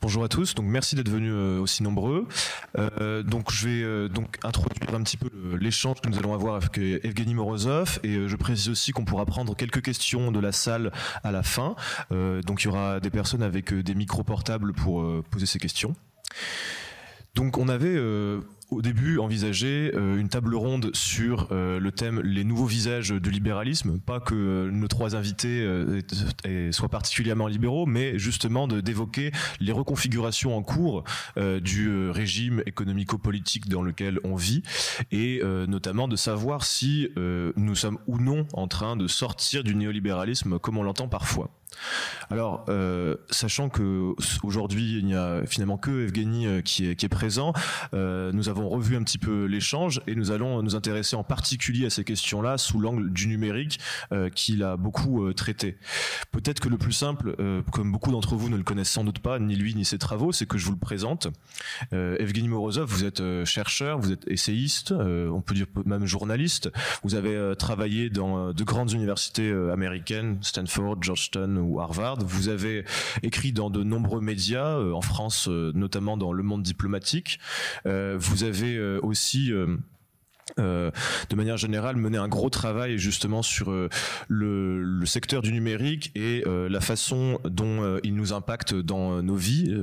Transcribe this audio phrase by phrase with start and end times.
[0.00, 2.28] Bonjour à tous, donc merci d'être venus euh, aussi nombreux.
[2.78, 5.28] Euh, donc je vais euh, donc introduire un petit peu
[5.60, 9.56] l'échange que nous allons avoir avec Evgeny Morozov et je précise aussi qu'on pourra prendre
[9.56, 10.92] quelques questions de la salle
[11.24, 11.74] à la fin.
[12.10, 15.96] donc il y aura des personnes avec des micros portables pour poser ces questions.
[17.38, 17.96] Donc on avait
[18.70, 23.30] au début envisager euh, une table ronde sur euh, le thème les nouveaux visages du
[23.30, 26.02] libéralisme, pas que nos trois invités euh,
[26.72, 31.04] soient particulièrement libéraux, mais justement d'évoquer les reconfigurations en cours
[31.36, 34.62] du régime économico-politique dans lequel on vit,
[35.10, 40.58] et notamment de savoir si nous sommes ou non en train de sortir du néolibéralisme
[40.58, 41.50] comme on l'entend parfois.
[42.30, 47.54] Alors, euh, sachant que aujourd'hui il n'y a finalement que Evgeny euh, qui est, présent,
[47.94, 51.86] euh, nous avons revu un petit peu l'échange et nous allons nous intéresser en particulier
[51.86, 53.80] à ces questions-là sous l'angle du numérique
[54.34, 55.78] qu'il a beaucoup traité.
[56.32, 57.36] Peut-être que le plus simple,
[57.72, 60.32] comme beaucoup d'entre vous ne le connaissent sans doute pas, ni lui ni ses travaux,
[60.32, 61.28] c'est que je vous le présente.
[61.92, 66.70] Evgeny Morozov, vous êtes chercheur, vous êtes essayiste, on peut dire même journaliste.
[67.04, 72.18] Vous avez travaillé dans de grandes universités américaines, Stanford, Georgetown ou Harvard.
[72.24, 72.84] Vous avez
[73.22, 77.38] écrit dans de nombreux médias, euh, en France euh, notamment dans Le Monde diplomatique.
[77.86, 79.50] Euh, vous avez aussi
[80.56, 83.72] de manière générale mené un gros travail justement sur
[84.28, 89.74] le, secteur du numérique et la façon dont il nous impacte dans nos vies.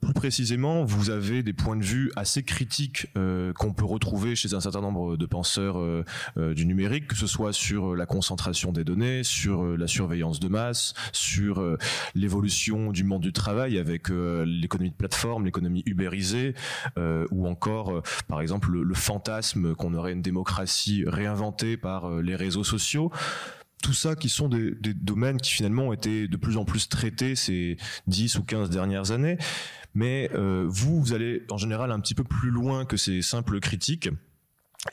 [0.00, 4.54] Plus précisément, vous avez des points de vue assez critiques euh, qu'on peut retrouver chez
[4.54, 6.04] un certain nombre de penseurs euh,
[6.38, 10.48] euh, du numérique, que ce soit sur la concentration des données, sur la surveillance de
[10.48, 11.76] masse, sur
[12.14, 16.54] l'évolution du monde du travail avec l'économie de plateforme, l'économie ubérisée,
[17.30, 23.10] ou encore, par exemple, le fantasme qu'on aurait une démocratie réinventée par les réseaux sociaux
[23.80, 27.34] tout ça qui sont des, domaines qui finalement ont été de plus en plus traités
[27.34, 29.38] ces 10 ou 15 dernières années.
[29.94, 33.58] Mais euh, vous, vous allez en général un petit peu plus loin que ces simples
[33.60, 34.08] critiques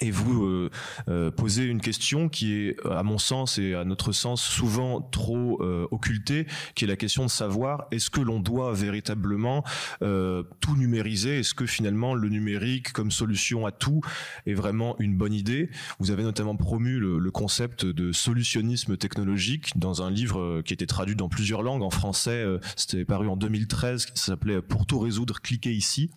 [0.02, 0.70] et vous euh,
[1.08, 5.62] euh, posez une question qui est, à mon sens et à notre sens, souvent trop
[5.62, 9.64] euh, occultée, qui est la question de savoir est-ce que l'on doit véritablement
[10.02, 11.40] euh, tout numériser?
[11.40, 14.02] Est-ce que finalement le numérique comme solution à tout
[14.46, 15.70] est vraiment une bonne idée?
[16.00, 20.88] Vous avez notamment promu le, le, concept de solutionnisme technologique dans un livre qui était
[20.88, 21.84] traduit dans plusieurs langues.
[21.84, 22.44] En français,
[22.76, 26.10] c'était paru en 2013, qui s'appelait Pour tout résoudre, cliquez ici.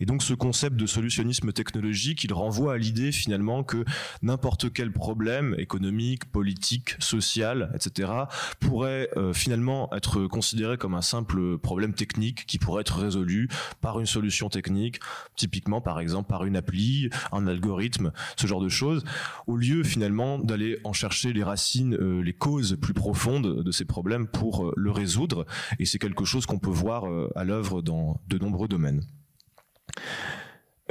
[0.00, 3.84] Et donc ce concept de solutionnisme technologique, il renvoie à l'idée finalement que
[4.22, 8.12] n'importe quel problème économique, politique, social, etc.,
[8.60, 13.48] pourrait euh, finalement être considéré comme un simple problème technique qui pourrait être résolu
[13.80, 15.00] par une solution technique,
[15.36, 19.04] typiquement par exemple par une appli, un algorithme, ce genre de choses,
[19.46, 23.84] au lieu finalement d'aller en chercher les racines, euh, les causes plus profondes de ces
[23.84, 25.46] problèmes pour euh, le résoudre.
[25.78, 29.02] Et c'est quelque chose qu'on peut voir à l'œuvre dans de nombreux domaines.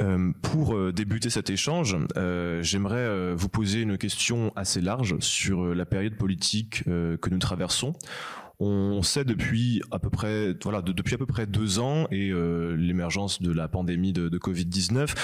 [0.02, 5.74] Euh, pour euh, débuter cet échange, euh, j'aimerais vous poser une question assez large sur
[5.74, 7.94] la période politique que nous traversons.
[8.58, 12.74] On sait depuis à peu près, voilà, depuis à peu près deux ans et euh,
[12.76, 15.14] l'émergence de la pandémie de, de Covid-19,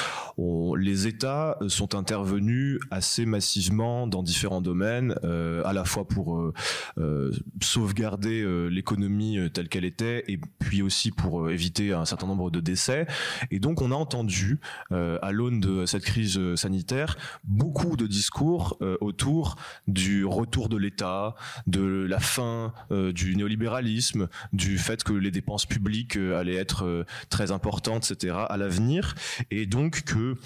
[0.77, 6.53] les États sont intervenus assez massivement dans différents domaines, euh, à la fois pour euh,
[6.99, 7.31] euh
[7.63, 12.61] sauvegarder euh, l'économie telle qu'elle était et puis aussi pour éviter un certain nombre de
[12.61, 13.07] décès.
[13.51, 14.61] Et donc on a entendu,
[14.91, 19.57] à l'aune de cette crise sanitaire, beaucoup de discours autour
[19.87, 21.35] du retour de l'État,
[21.67, 26.85] de la fin du du néolibéralisme, du fait que les dépenses publiques euh, allaient être
[26.85, 28.37] euh, très importantes, etc.
[28.49, 29.15] à l'avenir,
[29.51, 30.37] et donc que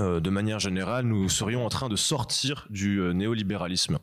[0.00, 3.98] euh, de manière générale, nous serions en train de sortir du néolibéralisme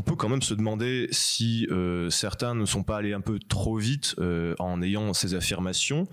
[0.00, 1.66] on peut quand même se demander si
[2.08, 4.14] certains ne sont pas allés un peu trop vite
[4.60, 6.06] en ayant ces affirmations,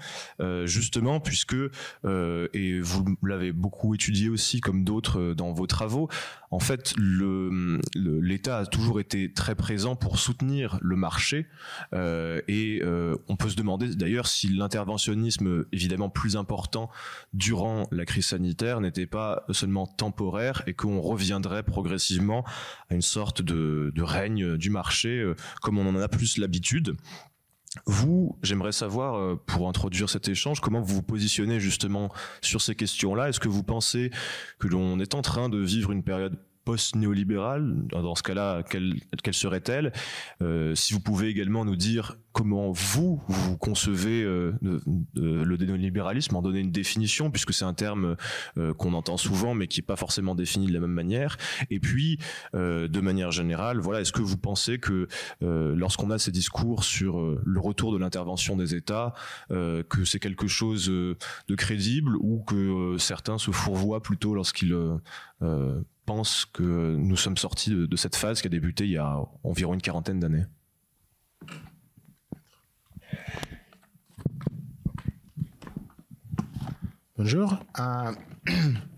[0.63, 1.55] justement puisque,
[2.03, 6.09] et vous l'avez beaucoup étudié aussi comme d'autres dans vos travaux,
[6.55, 11.47] en fait l'État a toujours été très présent pour soutenir le marché
[11.93, 12.81] et
[13.27, 16.89] on peut se demander d'ailleurs si l'interventionnisme évidemment plus important
[17.33, 22.43] durant la crise sanitaire n'était pas seulement temporaire et qu'on reviendrait progressivement
[22.89, 26.95] à une sorte de de, règne du marché euh, comme on en a plus l'habitude.
[27.85, 32.11] Vous, j'aimerais savoir, euh, pour introduire cet échange, comment vous vous positionnez justement
[32.41, 33.29] sur ces questions-là.
[33.29, 34.11] Est-ce que vous pensez
[34.59, 38.95] que l'on est en train de vivre une période post-néolibérale Dans ce cas-là, quelle,
[39.31, 39.93] serait-elle?
[40.75, 46.71] Si vous pouvez également nous dire comment vous, vous concevez le néolibéralisme, en donner une
[46.71, 48.17] définition, puisque c'est un terme
[48.77, 51.37] qu'on entend souvent, mais qui n'est pas forcément défini de la même manière.
[51.69, 52.19] Et puis,
[52.53, 55.07] de manière générale, voilà, est-ce que vous pensez que
[55.41, 59.13] lorsqu'on a ces discours sur le retour de l'intervention des États,
[59.49, 64.75] que c'est quelque chose de crédible ou que certains se fourvoient plutôt lorsqu'ils
[66.05, 69.73] pense que nous sommes sortis de, cette phase qui a débuté il y a environ
[69.73, 70.45] une quarantaine d'années
[77.17, 77.57] Bonjour.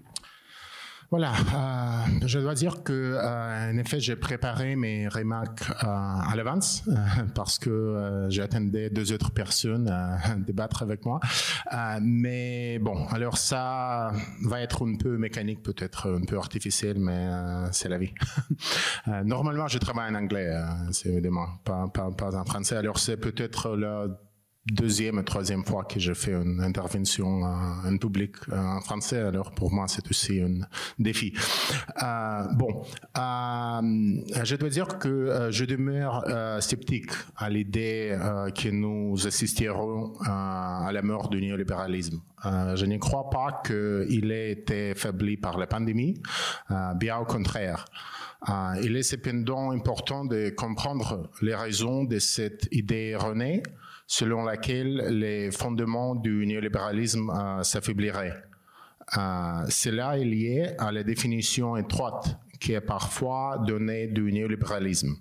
[1.10, 6.34] Voilà, euh, je dois dire que euh, en effet j'ai préparé mes remarques euh, à
[6.36, 6.96] l'avance euh,
[7.34, 11.22] parce que euh, j'attendais deux autres personnes à débattre avec moi.
[12.02, 14.12] mais bon, alors ça
[14.44, 17.30] va être un peu mécanique, peut-être un peu artificiel, mais
[17.72, 18.14] c'est la vie.
[19.24, 20.52] normalement, je travaille en anglais,
[20.92, 22.76] c'est évidemment pas, pas, pas en français.
[22.76, 24.10] Alors c'est peut-être le
[24.72, 29.72] deuxième et troisième fois que je fais une intervention en public en français, alors pour
[29.72, 30.62] moi c'est aussi un
[31.00, 31.34] défi.
[32.04, 32.84] Euh, bon,
[33.18, 39.28] euh, je dois dire que euh, je demeure euh, sceptique à l'idée euh, que nous
[39.28, 42.22] assisterons à la mort du néolibéralisme.
[42.44, 46.22] je ne crois pas qu'il ait été faibli par la pandémie,
[46.96, 47.86] bien au contraire.
[48.82, 53.64] il est cependant important de comprendre les raisons de cette idée erronée
[54.08, 58.42] selon laquelle les fondements du néolibéralisme euh, s'affaibliraient.
[59.18, 65.16] Euh, cela est lié à la définition étroite qui est parfois donnée du néolibéralisme.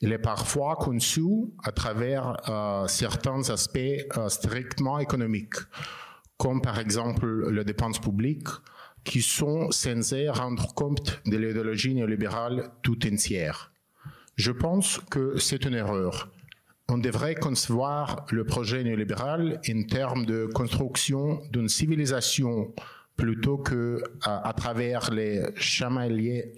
[0.00, 1.24] Il est parfois conçu
[1.64, 5.56] à travers euh, certains aspects strictement économiques,
[6.36, 8.48] comme par exemple les dépenses publiques,
[9.04, 13.72] qui sont censées rendre compte de l'idéologie néolibérale tout entière.
[14.36, 16.28] Je pense que c'est une erreur
[16.90, 22.72] on devrait concevoir le projet néolibéral en termes de construction d'une civilisation
[23.16, 26.52] plutôt que à, travers les chameliers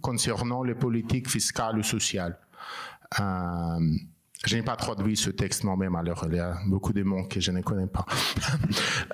[0.00, 2.38] concernant les politiques fiscales ou sociales.
[3.20, 3.78] Euh,
[4.46, 7.40] je n'ai pas traduit ce texte moi-même, alors il y a beaucoup de mots que
[7.40, 8.06] je ne connais pas.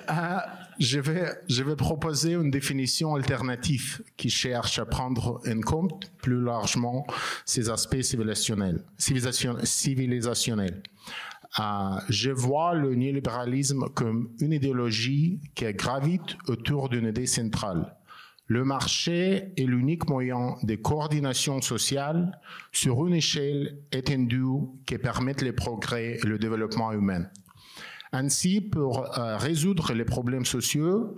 [0.09, 0.37] Euh,
[0.79, 6.41] je, vais, je vais proposer une définition alternative qui cherche à prendre en compte plus
[6.43, 7.05] largement
[7.45, 8.83] ces aspects civilisationnels.
[8.97, 10.83] civilisationnels.
[11.59, 17.95] Euh, je vois le néolibéralisme comme une idéologie qui gravite autour d'une idée centrale
[18.51, 22.37] le marché est l'unique moyen de coordination sociale
[22.73, 27.27] sur une échelle étendue qui permette les progrès et le développement humain.
[28.11, 31.17] Ainsi, pour euh, résoudre les problèmes sociaux,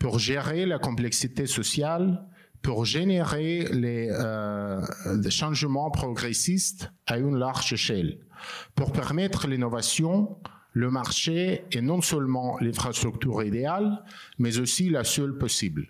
[0.00, 2.26] pour gérer la complexité sociale,
[2.62, 4.82] pour générer les euh,
[5.30, 8.18] changements progressistes à une large échelle,
[8.74, 10.36] pour permettre l'innovation,
[10.72, 14.02] le marché est non seulement l'infrastructure idéale,
[14.40, 15.86] mais aussi la seule possible.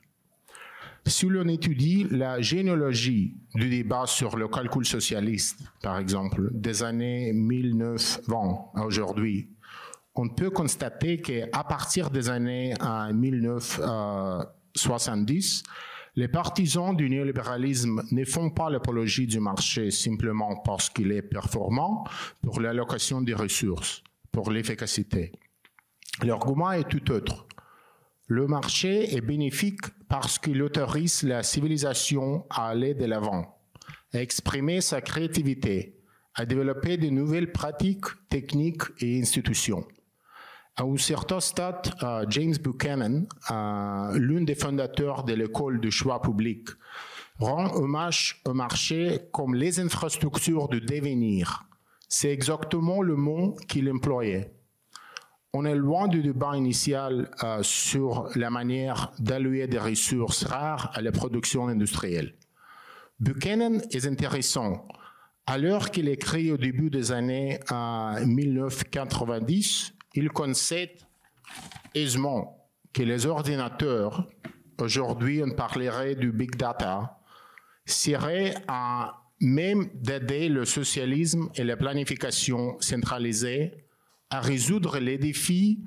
[1.05, 7.33] Si l'on étudie la généalogie du débat sur le calcul socialiste, par exemple, des années
[7.33, 8.37] 1920
[8.75, 9.51] à aujourd'hui,
[10.15, 12.75] on peut constater qu'à partir des années
[13.13, 15.65] 1970,
[16.15, 22.05] les partisans du néolibéralisme ne font pas l'apologie du marché simplement parce qu'il est performant
[22.43, 25.33] pour l'allocation des ressources, pour l'efficacité.
[26.23, 27.47] L'argument est tout autre.
[28.35, 33.59] Le marché est bénéfique parce qu'il autorise la civilisation à aller de l'avant,
[34.15, 36.01] à exprimer sa créativité,
[36.35, 39.85] à développer de nouvelles pratiques, techniques et institutions.
[40.77, 46.23] À un certain stade, euh, James Buchanan, euh, l'un des fondateurs de l'école du choix
[46.23, 46.71] public,
[47.39, 51.65] rend hommage au marché comme les infrastructures de devenir.
[52.09, 54.55] C'est exactement le mot qu'il employait
[55.55, 61.03] on est loin du débat initial euh, sur la manière d'allouer des ressources rares à
[61.03, 62.33] la production industrielle.
[63.21, 64.89] Buchanan est intéressant.
[65.59, 70.97] L'heure qu'il écrit au début des années 1990, euh, il concède
[71.95, 74.27] aisément que les ordinateurs,
[74.79, 77.19] aujourd'hui on parlerait du big data,
[77.85, 83.82] seraient à même d'aider le socialisme et la planification centralisée
[84.33, 85.85] à résoudre les défis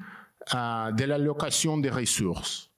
[0.53, 2.71] euh, de l'allocation des ressources.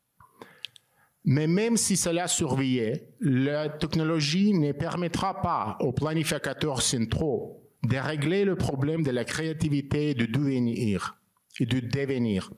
[1.25, 8.45] Mais même si cela surveillait, la technologie ne permettra pas aux planificateurs centraux de régler
[8.45, 11.19] le problème de la créativité et du devenir.
[11.59, 12.49] Et devenir.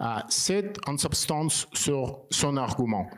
[0.00, 3.08] Euh, c'est en substance son argument.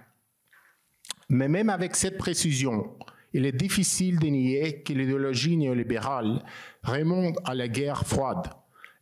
[1.31, 2.95] Mais même avec cette précision,
[3.33, 6.45] il est difficile de nier que l'idéologie néolibérale
[6.83, 8.49] remonte à la guerre froide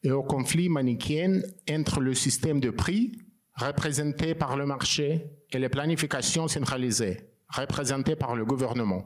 [0.02, 3.18] et au conflit manichéen entre le système de prix,
[3.54, 9.04] représenté par le marché, et les planifications centralisées, représentées par le gouvernement.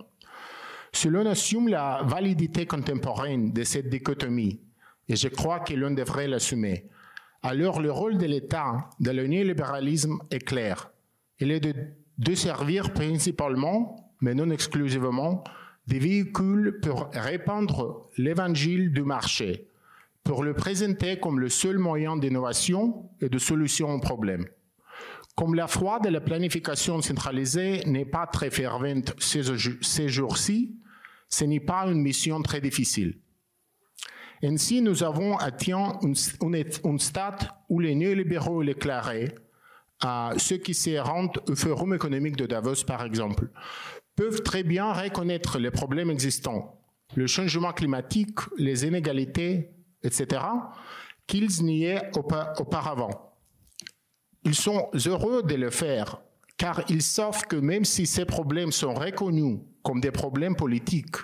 [0.93, 4.61] Si l'on assume la validité contemporaine de cette dichotomie,
[5.09, 6.88] et je crois que l'on devrait l'assumer,
[7.43, 10.91] alors le rôle de l'État dans le néolibéralisme est clair.
[11.38, 11.75] Il est de,
[12.19, 15.45] de servir principalement, mais non exclusivement,
[15.87, 19.69] des véhicules pour répandre l'évangile du marché,
[20.26, 24.45] pour le présenter comme le seul moyen d'innovation et de solution aux problèmes.
[25.37, 30.80] Comme la foi de la planification centralisée n'est pas très fervente ces jours-ci,
[31.28, 33.21] ce n'est pas une mission très difficile.
[34.42, 39.33] Ainsi, nous avons atteint un stade où les néolibéraux déclarés,
[40.00, 43.49] à ceux qui se rendent au forum économique de Davos par exemple,
[44.16, 46.80] peuvent très bien reconnaître les problèmes existants,
[47.14, 49.75] le changement climatique, les inégalités,
[50.07, 50.43] etc.,
[51.27, 53.35] qu'ils niaient auparavant.
[54.45, 56.21] Ils sont heureux de le faire,
[56.57, 61.17] car ils savent que même si ces problèmes sont reconnus comme des problèmes politiques,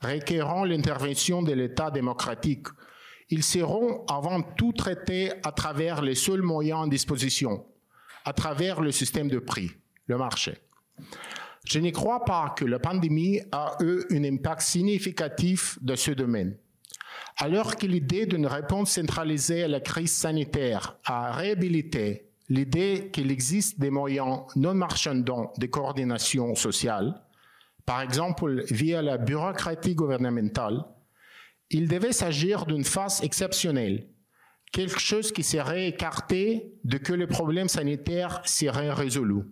[0.00, 2.66] requérant l'intervention de l'État démocratique,
[3.30, 7.64] ils seront avant tout traités à travers les seuls moyens en disposition,
[8.24, 9.70] à travers le système de prix,
[10.06, 10.58] le marché.
[11.64, 16.56] Je ne crois pas que la pandémie a eu un impact significatif dans ce domaine.
[17.36, 23.80] Alors que l'idée d'une réponse centralisée à la crise sanitaire a réhabilité l'idée qu'il existe
[23.80, 27.22] des moyens non marchandants de coordination sociale,
[27.86, 30.84] par exemple via la bureaucratie gouvernementale,
[31.70, 34.08] il devait s'agir d'une phase exceptionnelle,
[34.72, 39.42] quelque chose qui serait écarté de que le problème sanitaire serait résolu.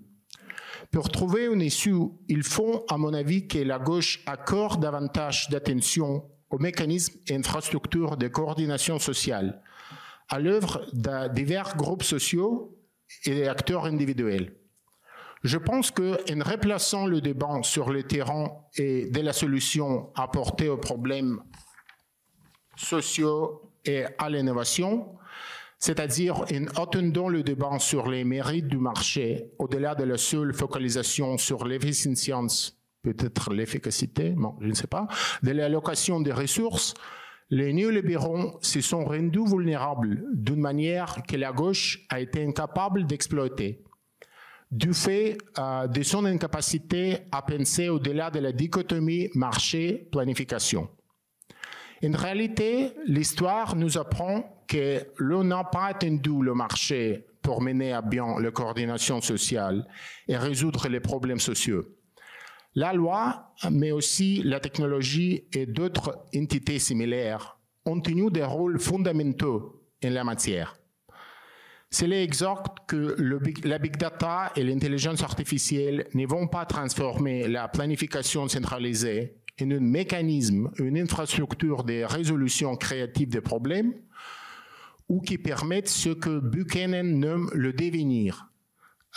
[0.90, 6.24] Pour trouver une issue, il faut, à mon avis, que la gauche accorde davantage d'attention
[6.52, 9.62] aux mécanismes et infrastructures de coordination sociale,
[10.28, 12.78] à l'œuvre de divers groupes sociaux
[13.24, 14.54] et acteurs individuels.
[15.42, 20.68] Je pense que en replaçant le débat sur le terrain et de la solution apportée
[20.68, 21.42] aux problèmes
[22.76, 25.16] sociaux et à l'innovation,
[25.78, 31.38] c'est-à-dire en attendant le débat sur les mérites du marché au-delà de la seule focalisation
[31.38, 35.08] sur l'efficience, peut-être l'efficacité, je ne sais pas,
[35.42, 36.94] de l'allocation des ressources,
[37.50, 43.84] les néolibéraux se sont rendus vulnérables d'une manière que la gauche a été incapable d'exploiter.
[44.70, 50.88] Du fait euh, de son incapacité à penser au-delà de la dichotomie marché-planification.
[52.02, 58.00] En réalité, l'histoire nous apprend que l'on n'a pas attendu le marché pour mener à
[58.00, 59.86] bien la coordination sociale
[60.26, 61.84] et résoudre les problèmes sociaux.
[62.74, 69.82] La loi, mais aussi la technologie et d'autres entités similaires ont tenu des rôles fondamentaux
[70.04, 70.76] en la matière.
[71.90, 73.16] C'est l'exact que
[73.64, 79.80] la big data et l'intelligence artificielle ne vont pas transformer la planification centralisée en un
[79.80, 83.92] mécanisme, une infrastructure de résolution créative des problèmes,
[85.10, 88.50] ou qui permettent ce que Buchanan nomme le devenir.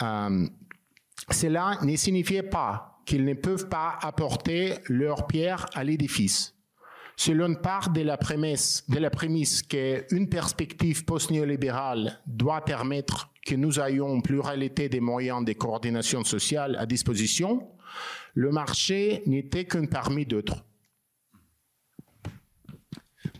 [0.01, 0.45] Euh,
[1.31, 6.55] cela ne signifiait pas qu'ils ne peuvent pas apporter leur pierre à l'édifice.
[7.17, 13.79] Selon part de la prémisse, de la prémisse qu'une perspective post-néolibérale doit permettre que nous
[13.79, 17.69] ayons une pluralité des moyens de coordination sociale à disposition,
[18.33, 20.65] le marché n'était qu'un parmi d'autres.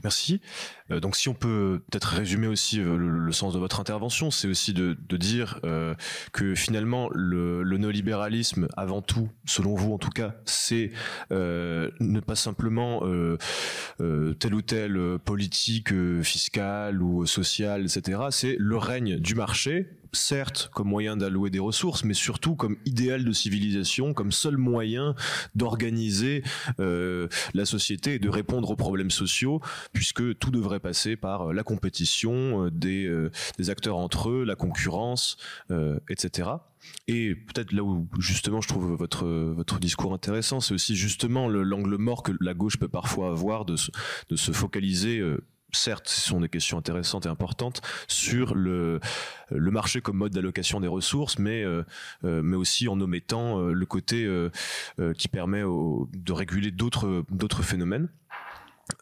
[0.06, 0.40] Merci.
[0.92, 4.48] Euh, donc si on peut peut-être résumer aussi euh, le, sens de votre intervention, c'est
[4.48, 5.96] aussi de, dire euh,
[6.32, 10.92] que finalement le, néolibéralisme, avant tout, selon vous en tout cas, c'est
[11.32, 13.02] ne pas simplement
[13.98, 18.20] telle ou telle politique fiscale ou sociale, etc.
[18.30, 23.24] C'est le règne du marché certes comme moyen d'allouer des ressources, mais surtout comme idéal
[23.24, 25.16] de civilisation, comme seul moyen
[25.56, 26.44] d'organiser
[26.80, 29.62] euh, la société et de répondre aux problèmes sociaux,
[29.94, 35.38] puisque tout devrait passer par euh, la compétition euh, des, acteurs entre eux, la concurrence,
[36.10, 36.50] etc.
[37.08, 41.96] Et peut-être là où justement je trouve votre votre discours intéressant, c'est aussi justement l'angle
[41.98, 43.76] mort que la gauche peut parfois avoir de
[44.30, 45.22] de se focaliser
[45.76, 49.00] certes, ce sont des questions intéressantes et importantes sur le,
[49.52, 51.84] marché comme mode d'allocation des ressources, mais, euh,
[52.24, 54.28] euh, mais aussi en omettant euh, le côté
[55.18, 58.10] qui permet de réguler d'autres phénomènes.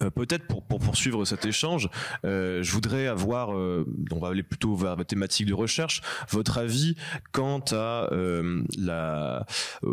[0.01, 1.89] Euh, peut-être pour, pour, poursuivre cet échange,
[2.25, 6.57] euh, je voudrais avoir, euh, on va aller plutôt vers la thématique de recherche, votre
[6.57, 6.95] avis
[7.31, 8.09] quant à
[8.77, 9.45] la,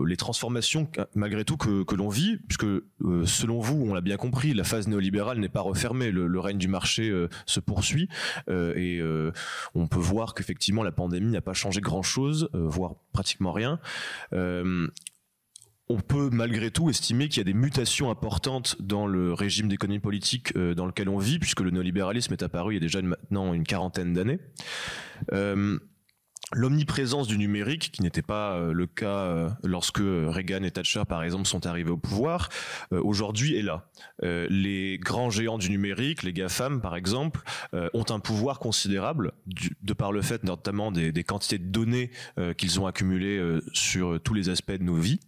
[0.04, 2.66] les transformations malgré tout que, que l'on vit, puisque
[3.24, 6.58] selon vous, on l'a bien compris, la phase néolibérale n'est pas refermée, le, le, règne
[6.58, 7.12] du marché
[7.46, 8.08] se poursuit
[8.48, 9.00] et
[9.74, 13.78] on peut voir qu'effectivement la pandémie n'a pas changé grand-chose, voire pratiquement rien
[15.90, 19.98] on peut malgré tout estimer qu'il y a des mutations importantes dans le régime d'économie
[19.98, 23.02] politique euh, dans lequel on vit, puisque le néolibéralisme est apparu il y a déjà
[23.02, 24.38] maintenant une quarantaine d'années.
[25.32, 25.78] Euh,
[26.52, 31.46] L'omniprésence du numérique, qui n'était pas euh, le cas lorsque Reagan et Thatcher, par exemple,
[31.46, 32.48] sont arrivés au pouvoir,
[32.90, 33.88] aujourd'hui est là.
[34.22, 37.40] les grands géants du numérique, les GAFAM, par exemple,
[37.72, 39.30] ont un pouvoir considérable,
[39.82, 42.10] de par le fait notamment des quantités de données
[42.56, 43.40] qu'ils ont accumulées
[43.72, 45.20] sur tous les aspects de nos vies.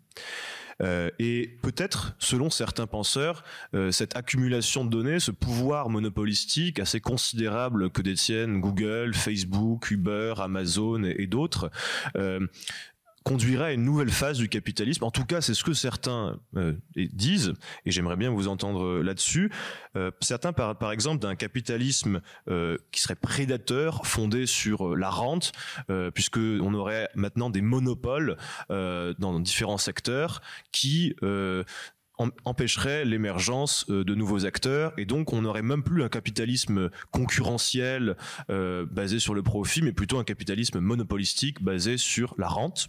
[0.83, 7.01] Euh, et peut-être, selon certains penseurs, euh, cette accumulation de données, ce pouvoir monopolistique assez
[7.01, 11.71] considérable que détiennent Google, Facebook, Uber, Amazon et, d'autres,
[12.17, 12.47] euh,
[13.23, 15.05] conduirait à une nouvelle phase du capitalisme.
[15.05, 17.55] En tout cas, c'est ce que certains euh, disent,
[17.87, 19.51] et j'aimerais bien vous entendre euh, là-dessus.
[19.97, 22.21] Euh, certains parlent par exemple d'un capitalisme
[22.91, 25.53] qui serait prédateur, fondé sur la rente,
[26.15, 28.37] puisque on aurait maintenant des monopoles
[28.69, 30.41] dans différents secteurs
[30.73, 31.15] qui
[32.45, 38.17] empêcherait l'émergence de nouveaux acteurs et donc on n'aurait même plus un capitalisme concurrentiel
[38.49, 42.89] basé sur le profit mais plutôt un capitalisme monopolistique basé sur la rente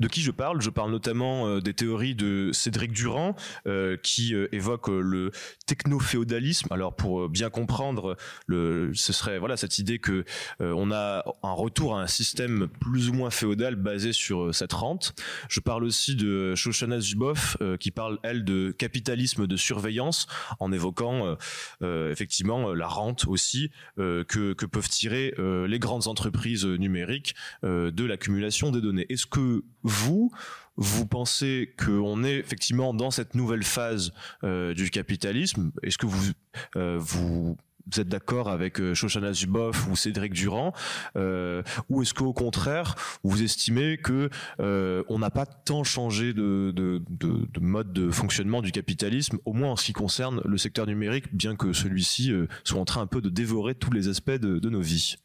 [0.00, 3.34] de qui je parle Je parle notamment euh, des théories de Cédric Durand
[3.66, 5.30] euh, qui euh, évoque le
[5.66, 6.68] techno-féodalisme.
[6.70, 8.16] Alors pour bien comprendre,
[8.48, 10.24] ce serait voilà cette idée que
[10.60, 15.14] on a un retour à un système plus ou moins féodal basé sur cette rente.
[15.48, 20.26] Je parle aussi de Shoshana Zuboff qui parle elle de capitalisme de surveillance
[20.60, 21.36] en évoquant
[21.82, 28.80] effectivement la rente aussi que, que peuvent tirer les grandes entreprises numériques de l'accumulation des
[28.80, 29.06] données.
[29.08, 30.32] Est-ce que vous,
[30.76, 34.12] vous pensez qu'on est effectivement dans cette nouvelle phase
[34.44, 35.70] euh, du capitalisme?
[35.82, 36.32] Est-ce que vous,
[36.74, 37.56] euh, vous
[37.96, 40.72] êtes d'accord avec euh, Shoshana Zuboff ou Cédric Durand
[41.14, 44.28] ou est-ce qu'au contraire vous estimez que
[44.58, 49.38] euh, on n'a pas tant changé de, de, de, de, mode de fonctionnement du capitalisme
[49.44, 52.32] au moins en ce qui concerne le secteur numérique bien que celui-ci
[52.64, 55.16] soit en train un peu de dévorer tous les aspects de nos vies?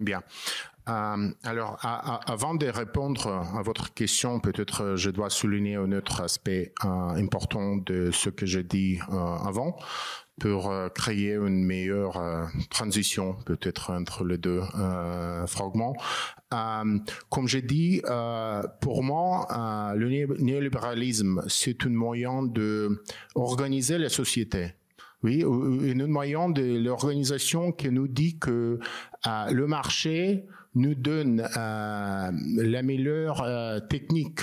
[0.00, 0.22] Bien.
[0.88, 6.72] Euh, alors, avant de répondre à votre question, peut-être je dois souligner un autre aspect
[6.84, 9.76] euh, important de ce que j'ai dit euh, avant
[10.40, 14.60] pour créer une meilleure transition peut-être entre les deux
[15.48, 15.96] fragments.
[16.48, 18.00] comme j'ai dit,
[18.80, 20.08] pour moi, le
[20.40, 23.02] néolibéralisme, c'est un moyen de
[23.34, 24.74] organiser la société.
[25.24, 28.78] Oui, un moyen de l'organisation qui nous dit que
[29.26, 34.40] le marché nous donne euh, la meilleure euh, technique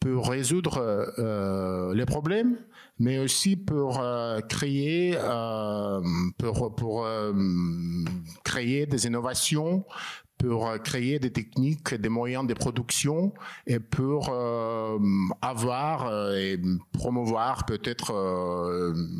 [0.00, 0.78] pour résoudre
[1.18, 2.58] euh, les problèmes,
[2.98, 4.04] mais aussi pour
[4.48, 5.16] créer
[6.38, 7.06] pour, pour
[8.42, 9.84] créer des innovations,
[10.38, 13.32] pour créer des techniques, des moyens de production
[13.68, 14.34] et pour
[15.40, 16.60] avoir et
[16.92, 18.12] promouvoir peut-être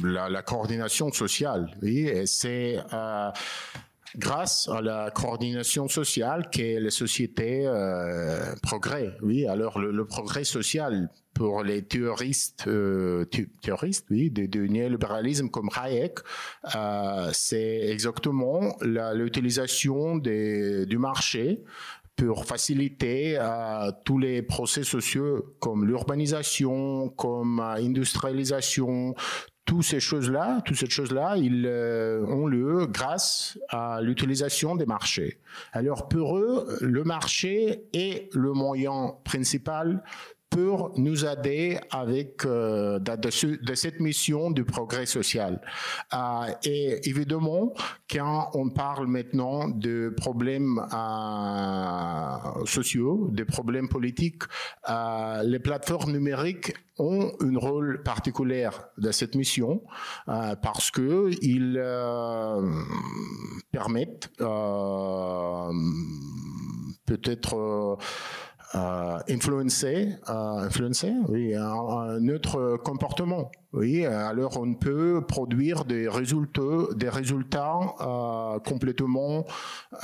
[0.03, 1.77] la, coordination sociale.
[2.27, 2.79] C'est
[4.17, 9.17] grâce à la coordination sociale qu'est la société euh, progrès.
[9.23, 13.25] Oui, alors le, progrès social pour les théoristes, euh,
[13.63, 16.19] théoristes, oui, néolibéralisme comme Hayek,
[16.75, 21.63] euh, c'est exactement l'utilisation du marché
[22.17, 29.15] pour faciliter euh, tous les procès sociaux comme l'urbanisation, comme l'industrialisation,
[29.65, 35.41] toutes ces choses-là, toutes ces choses-là, ils euh, ont lieu grâce à l'utilisation des marchés.
[35.73, 40.03] Alors pour eux, le marché est le moyen principal
[40.53, 45.61] pour nous aider avec euh, de, cette mission du progrès social.
[46.13, 46.19] Euh,
[46.63, 47.73] et évidemment,
[48.11, 54.43] quand on parle maintenant de problèmes euh, sociaux, des problèmes politiques,
[54.91, 59.83] euh, les plateformes numériques ont un rôle particulier de cette mission
[60.29, 62.71] euh, parce que ils euh,
[63.71, 64.29] permettent
[67.07, 67.97] peut-être euh,
[69.29, 76.61] influencer, euh, influencer oui, un, un, autre comportement Oui, alors on peut produire des résultats,
[78.01, 79.47] euh, complètement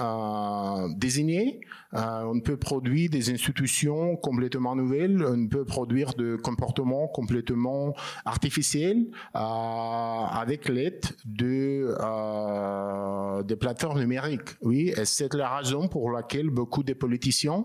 [0.01, 1.61] euh, désignés.
[1.95, 5.23] Euh, on peut produire des institutions complètement nouvelles.
[5.23, 14.57] On peut produire des comportements complètement artificiels euh, avec l'aide de euh, des plateformes numériques.
[14.63, 17.65] Oui, et c'est la raison pour laquelle beaucoup de politiciens,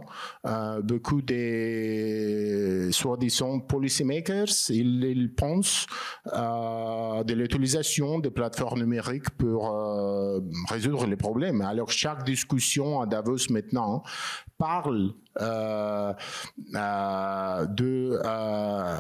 [0.84, 5.93] beaucoup des soi-disant policymakers, ils, ils pensent euh,
[6.26, 11.62] de l'utilisation des plateformes numériques pour euh, résoudre les problèmes.
[11.62, 14.04] Alors chaque discussion à Davos maintenant
[14.58, 16.14] parle euh,
[16.76, 18.96] euh de euh,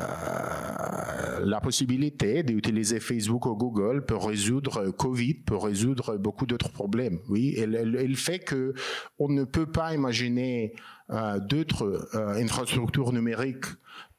[1.45, 7.19] la possibilité d'utiliser Facebook ou Google pour résoudre Covid, pour résoudre beaucoup d'autres problèmes.
[7.29, 8.73] Oui, et le, fait que
[9.19, 10.73] on ne peut pas imaginer
[11.09, 13.65] euh, d'autres infrastructures numériques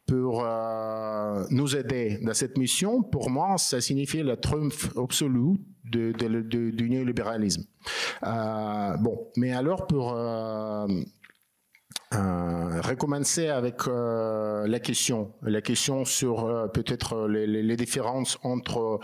[0.06, 6.88] pour euh, nous aider dans cette mission, pour moi, ça signifie le triomphe absolu du
[6.90, 7.64] néolibéralisme.
[8.26, 10.86] Euh, bon, mais alors pour euh,
[12.14, 18.38] euh, recommencer avec euh, la question, la question sur euh, peut-être les, les, les, différences
[18.42, 19.00] entre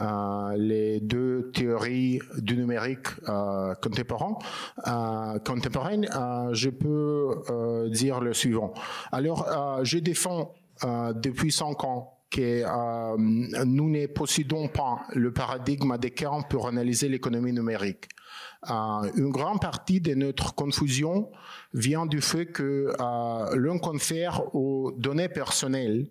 [0.00, 4.38] euh, les deux théories du numérique euh, contemporain.
[5.44, 6.08] contemporaine,
[6.52, 8.72] je peux dire le suivant.
[9.10, 12.64] Alors, je défends depuis cinq ans que
[13.64, 18.08] nous ne possédons pas le paradigme adéquat pour analyser l'économie numérique.
[18.70, 21.30] Une grande partie de notre confusion
[21.74, 26.06] vient du fait que euh, l'on confère aux données personnelles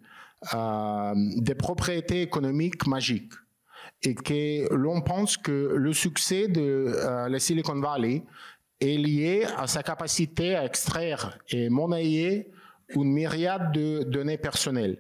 [0.54, 3.34] euh, des propriétés économiques magiques
[4.04, 8.24] et que l'on pense que le succès de euh, la Silicon Valley
[8.80, 12.50] est lié à sa capacité à extraire et monnayer
[12.90, 14.98] une myriade de données personnelles.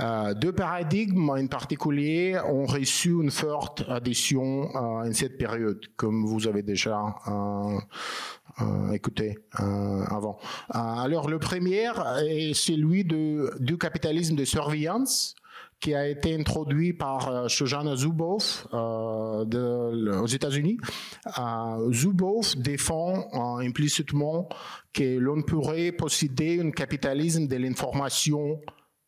[0.00, 6.24] Euh, deux paradigmes en particulier ont reçu une forte adhésion euh, en cette période, comme
[6.24, 7.78] vous avez déjà euh,
[8.60, 10.38] euh écouté euh, avant.
[10.70, 11.90] alors le premier
[12.22, 15.34] est celui de, du capitalisme de surveillance
[15.80, 20.78] qui a été introduit par Shoshana Zuboff de, aux États-Unis.
[21.92, 23.28] Zuboff défend
[23.60, 24.48] implicitement
[24.92, 28.60] que l'on pourrait posséder un capitalisme de l'information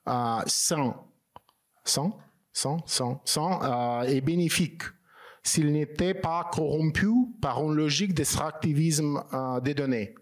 [0.09, 1.07] euh, sans,
[1.75, 4.83] sans euh, est bénéfique
[5.43, 7.09] s'il n'était pas corrompu
[7.41, 10.15] par une logique d'extractivisme euh, des données.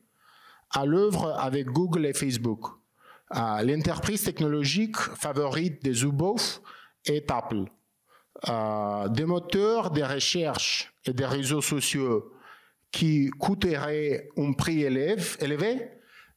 [0.71, 2.67] À l'œuvre avec Google et Facebook,
[3.35, 6.61] euh, l'entreprise technologique favorite des Zuboff
[7.05, 7.65] est Apple.
[8.49, 12.33] Euh, des moteurs de recherche et des réseaux sociaux
[12.93, 15.91] qui coûteraient un prix élevé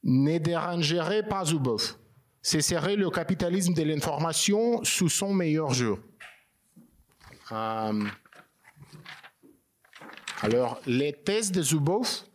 [0.04, 1.98] ne dérangeraient pas Zuboff.
[2.42, 6.00] Ce serait le capitalisme de l'information sous son meilleur jour.
[7.52, 8.06] Euh,
[10.42, 12.26] alors, les thèses de Zuboff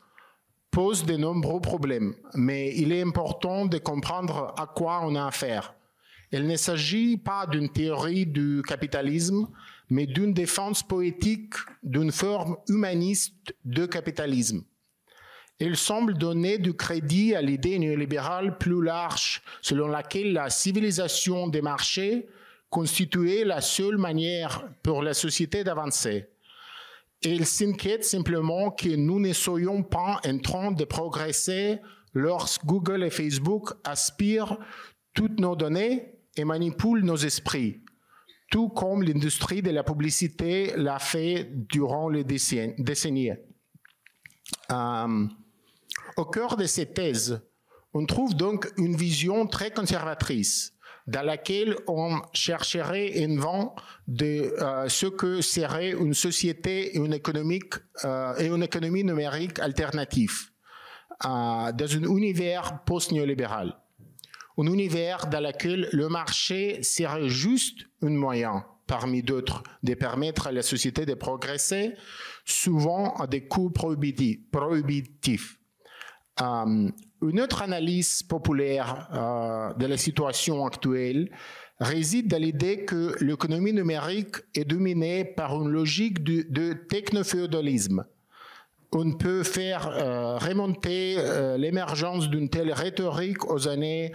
[0.70, 5.74] posent de nombreux problèmes, mais il est important de comprendre à quoi on a affaire.
[6.30, 9.48] Il ne s'agit pas d'une théorie du capitalisme,
[9.88, 14.62] mais d'une défense poétique d'une forme humaniste de capitalisme.
[15.58, 21.62] Il semble donner du crédit à l'idée néolibérale plus large, selon laquelle la civilisation des
[21.62, 22.26] marchés
[22.68, 26.26] constituait la seule manière pour la société d'avancer.
[27.22, 31.78] Et il s'inquiète simplement que nous ne soyons pas en train de progresser
[32.12, 34.58] lorsque Google et Facebook aspirent
[35.14, 37.80] toutes nos données et manipulent nos esprits,
[38.50, 43.32] tout comme l'industrie de la publicité l'a fait durant les décennies.
[44.70, 45.26] Euh,
[46.16, 47.40] au cœur de ces thèses,
[47.92, 53.74] on trouve donc une vision très conservatrice dans laquelle on chercherait un vent
[54.08, 60.50] de euh, ce que serait une société et une, euh, économie numérique alternative
[61.24, 63.76] euh, dans un univers post-néolibéral.
[64.58, 70.52] Un univers dans lequel le marché serait juste un moyen, parmi d'autres, de permettre à
[70.52, 71.94] la société de progresser,
[72.44, 75.58] souvent à des coûts prohibitifs.
[76.40, 76.88] Euh,
[77.22, 81.30] une autre analyse populaire euh, de la situation actuelle
[81.80, 88.04] réside dans l'idée que l'économie numérique est dominée par une logique de, de technoféodalisme.
[88.92, 91.16] On peut faire euh, remonter
[91.58, 94.12] l'émergence d'une telle rhétorique aux années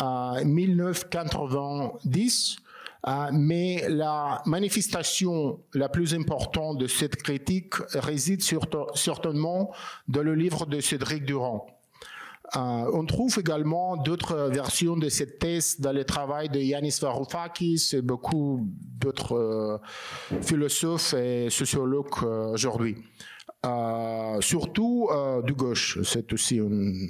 [0.00, 2.60] 1990, euh,
[3.32, 8.42] mais la manifestation la plus importante de cette critique réside
[8.94, 9.72] certainement
[10.08, 11.66] dans le livre de Cédric Durand.
[12.54, 18.02] on trouve également d'autres versions de cette thèse dans le travail de Yanis Varoufakis et
[18.02, 18.68] beaucoup
[19.00, 19.80] d'autres
[20.40, 22.98] philosophes et sociologues aujourd'hui.
[24.40, 25.08] surtout
[25.44, 27.08] du gauche, c'est aussi une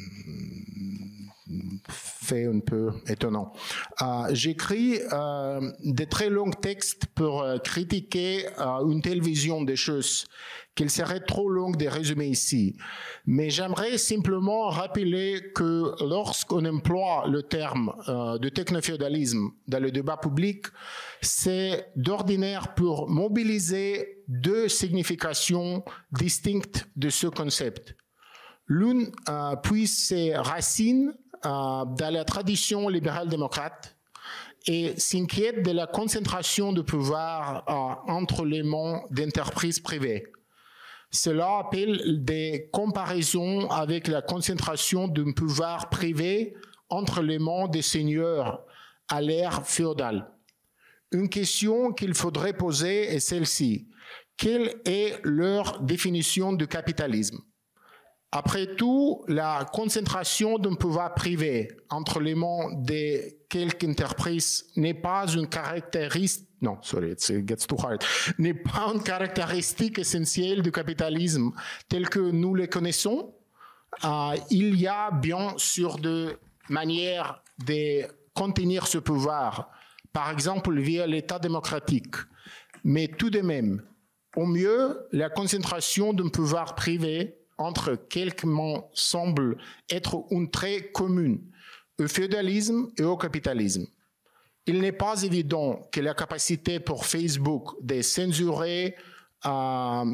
[1.89, 3.53] fait un peu étonnant.
[4.01, 10.27] Euh, J'écris euh, des très longs textes pour euh, critiquer une telle vision des choses
[10.75, 12.77] qu'il serait trop long de résumer ici.
[13.27, 20.67] Mais j'aimerais simplement rappeler que lorsqu'on emploie le terme de technoféodalisme dans le débat public,
[21.21, 27.95] c'est d'ordinaire pour mobiliser deux significations distinctes de ce concept.
[28.67, 29.11] L'une
[29.63, 31.13] puise ses racines
[31.45, 33.97] dans la tradition libérale démocrate
[34.67, 40.25] et s'inquiète de la concentration de pouvoir euh, entre les mains d'entreprises privées.
[41.11, 46.55] Cela appelle des comparaisons avec la concentration d'un pouvoir privé
[46.89, 48.65] entre les mains des seigneurs
[49.09, 50.31] à l'ère féodale.
[51.11, 53.89] Une question qu'il faudrait poser est celle-ci.
[54.39, 57.39] Quelle est leur définition du capitalisme?
[58.35, 65.27] Après tout, la concentration d'un pouvoir privé entre les mains de quelques entreprises n'est pas
[65.27, 68.05] une caractéristique non, sorry, it gets too hard,
[68.39, 71.51] n'est pas une caractéristique essentielle du capitalisme
[71.89, 73.35] tel que nous le connaissons.
[74.05, 79.71] Euh, il y a bien sûr de manières de contenir ce pouvoir,
[80.13, 82.15] par exemple via l'État démocratique.
[82.85, 83.83] Mais tout de même,
[84.37, 89.57] au mieux, la concentration d'un pouvoir privé entre quelques mots semble
[89.91, 91.41] être une très commune
[91.99, 93.87] au féodalisme et au capitalisme.
[94.67, 98.95] Il n'est pas évident que la capacité pour Facebook de censurer
[99.45, 100.05] euh,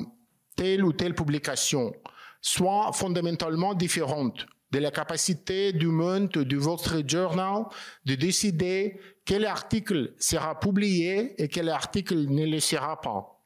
[0.56, 1.92] telle ou telle publication
[2.40, 7.64] soit fondamentalement différente de la capacité du Monde, du Street Journal,
[8.04, 13.37] de décider quel article sera publié et quel article ne le sera pas.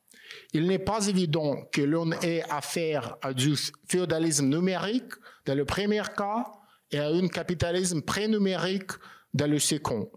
[0.53, 3.55] Il n'est pas évident que l'on ait affaire à du
[3.89, 5.13] féodalisme numérique
[5.47, 6.47] dans le premier cas
[6.91, 8.93] et à un capitalisme pré-numérique
[9.33, 10.11] dans le second.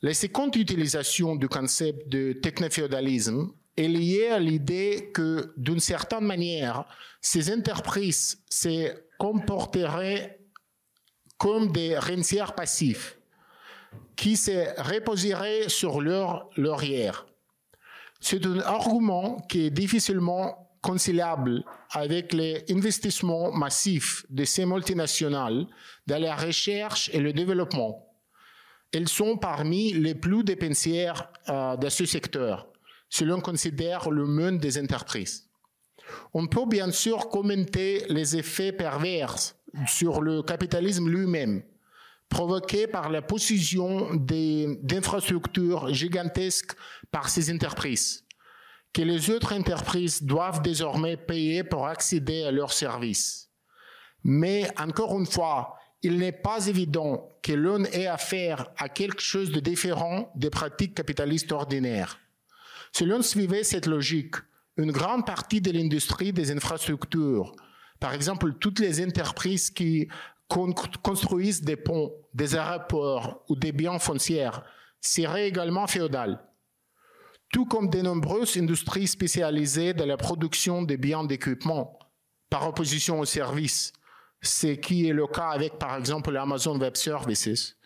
[0.00, 6.84] La seconde utilisation du concept de technoféodalisme est liée à l'idée que, d'une certaine manière,
[7.20, 10.40] ces entreprises se comporteraient
[11.36, 13.18] comme des rentiers passifs
[14.16, 17.26] qui se reposeraient sur leur laurière
[18.20, 25.66] c'est un argument qui est difficilement conciliable avec les investissements massifs de ces multinationales
[26.06, 28.04] dans la recherche et le développement.
[28.92, 32.68] Elles sont parmi les plus dépensières euh, de ce secteur,
[33.10, 35.48] si l'on considère le monde des entreprises.
[36.32, 39.34] On peut bien sûr commenter les effets pervers
[39.86, 41.62] sur le capitalisme lui-même,
[42.28, 46.72] provoquée par la possession d'infrastructures gigantesques
[47.10, 48.24] par ces entreprises,
[48.92, 53.50] que les autres entreprises doivent désormais payer pour accéder à leurs services.
[54.24, 59.50] Mais encore une fois, il n'est pas évident que l'on ait affaire à quelque chose
[59.50, 62.18] de différent des pratiques capitalistes ordinaires.
[62.92, 64.36] Si l'on suivait cette logique,
[64.76, 67.52] une grande partie de l'industrie des infrastructures,
[68.00, 70.08] par exemple toutes les entreprises qui
[70.48, 74.50] construisent des ponts, des aéroports ou des biens fonciers
[75.00, 76.42] serait également féodal,
[77.52, 81.98] tout comme de nombreuses industries spécialisées dans la production des biens d'équipement,
[82.50, 83.92] par opposition aux services,
[84.40, 87.76] ce qui est le cas avec, par exemple, l'Amazon Web Services.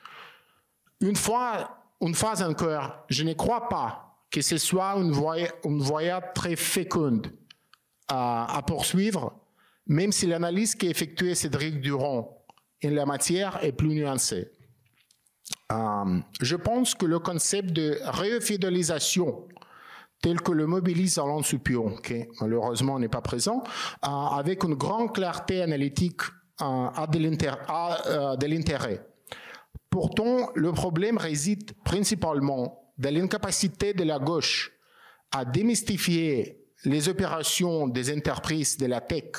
[1.01, 5.83] Une fois, une fois encore, je ne crois pas que ce soit une voie, une
[5.83, 7.33] voie très féconde
[8.09, 9.38] à, à poursuivre,
[9.87, 12.41] même si l'analyse qu'a effectuée Cédric Durand
[12.82, 14.50] et la matière est plus nuancée.
[15.70, 19.48] Euh, je pense que le concept de réfidélisation
[20.20, 23.62] tel que le mobilise Alain Supion, qui malheureusement n'est pas présent,
[24.04, 26.22] euh, avec une grande clarté analytique
[26.60, 29.04] euh, a de l'intérêt.
[29.90, 34.72] Pourtant, le problème réside principalement dans l'incapacité de la gauche
[35.32, 39.32] à démystifier les opérations des entreprises de la tech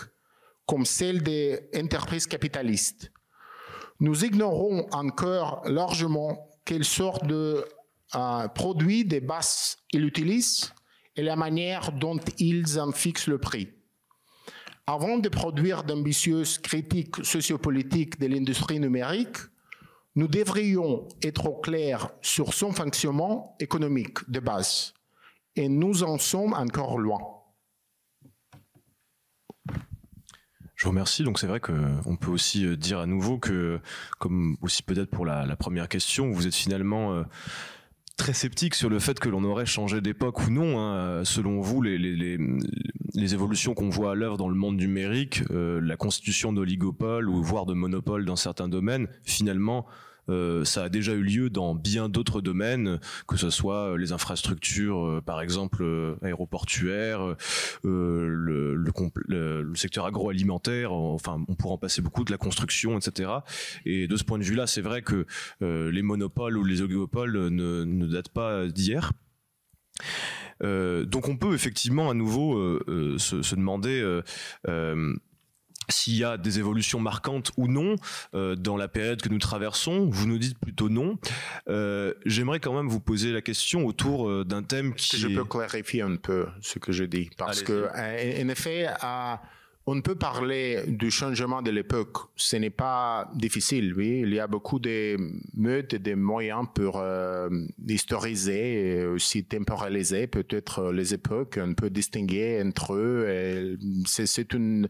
[0.66, 3.12] comme celles des entreprises capitalistes
[4.00, 7.66] nous ignorons encore largement quelle sorte de
[8.16, 10.74] euh, produits des bases ils utilisent
[11.16, 13.70] et la manière dont ils en fixent le prix.
[14.86, 19.38] Avant de produire d'ambitieuses critiques sociopolitiques de l'industrie numérique,
[20.16, 24.94] nous devrions être au clair sur son fonctionnement économique de base.
[25.56, 27.20] Et nous en sommes encore loin.
[30.84, 31.24] Je vous remercie.
[31.24, 33.80] Donc c'est vrai qu'on peut aussi dire à nouveau que,
[34.20, 37.24] comme aussi peut-être pour la, première question, vous êtes finalement
[38.18, 40.82] très sceptique sur le fait que l'on aurait changé d'époque ou non.
[40.82, 41.24] Hein.
[41.24, 42.38] Selon vous, les,
[43.16, 47.74] évolutions qu'on voit à l'œuvre dans le monde numérique, la constitution d'oligopole ou voire de
[47.74, 49.86] monopole dans certains domaines, finalement,
[50.30, 54.12] euh, ça a déjà eu lieu dans bien d'autres domaines, que ce soit euh, les
[54.12, 55.84] infrastructures, euh, par exemple
[56.22, 57.36] aéroportuaires,
[57.84, 58.84] le,
[59.76, 60.94] secteur agroalimentaire.
[60.94, 63.32] Enfin, on pourrait en passer beaucoup de la construction, etc.
[63.86, 65.26] Et de ce point de vue-là, c'est vrai que
[65.62, 69.12] les monopoles ou les oligopoles ne, datent pas d'hier.
[70.62, 72.80] donc on peut effectivement à nouveau
[73.18, 74.22] se, demander
[75.90, 77.96] s'il y a des évolutions marquantes ou non
[78.34, 80.10] euh, dans la période que nous traversons.
[80.10, 81.18] Vous nous dites plutôt non.
[81.68, 85.18] Euh, J'aimerais quand même vous poser la question autour euh, d'un thème qui.
[85.18, 87.30] Je peux clarifier un peu ce que je dis?
[87.38, 88.88] Parce que en effet.
[89.00, 89.42] À
[89.86, 92.18] on peut parler du changement de l'époque.
[92.38, 94.22] Ce n'est pas difficile, oui.
[94.24, 95.18] Il y a beaucoup de
[95.54, 97.50] modes et de moyens pour euh,
[97.86, 101.60] historiser et aussi temporaliser peut-être les époques.
[101.62, 103.78] On peut distinguer entre eux.
[104.06, 104.88] C'est une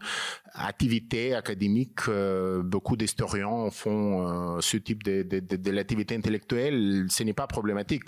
[0.52, 2.08] activité académique.
[2.08, 7.06] Euh, beaucoup d'historiens font euh, ce type de, l'activité intellectuelle.
[7.10, 8.04] Ce n'est pas problématique.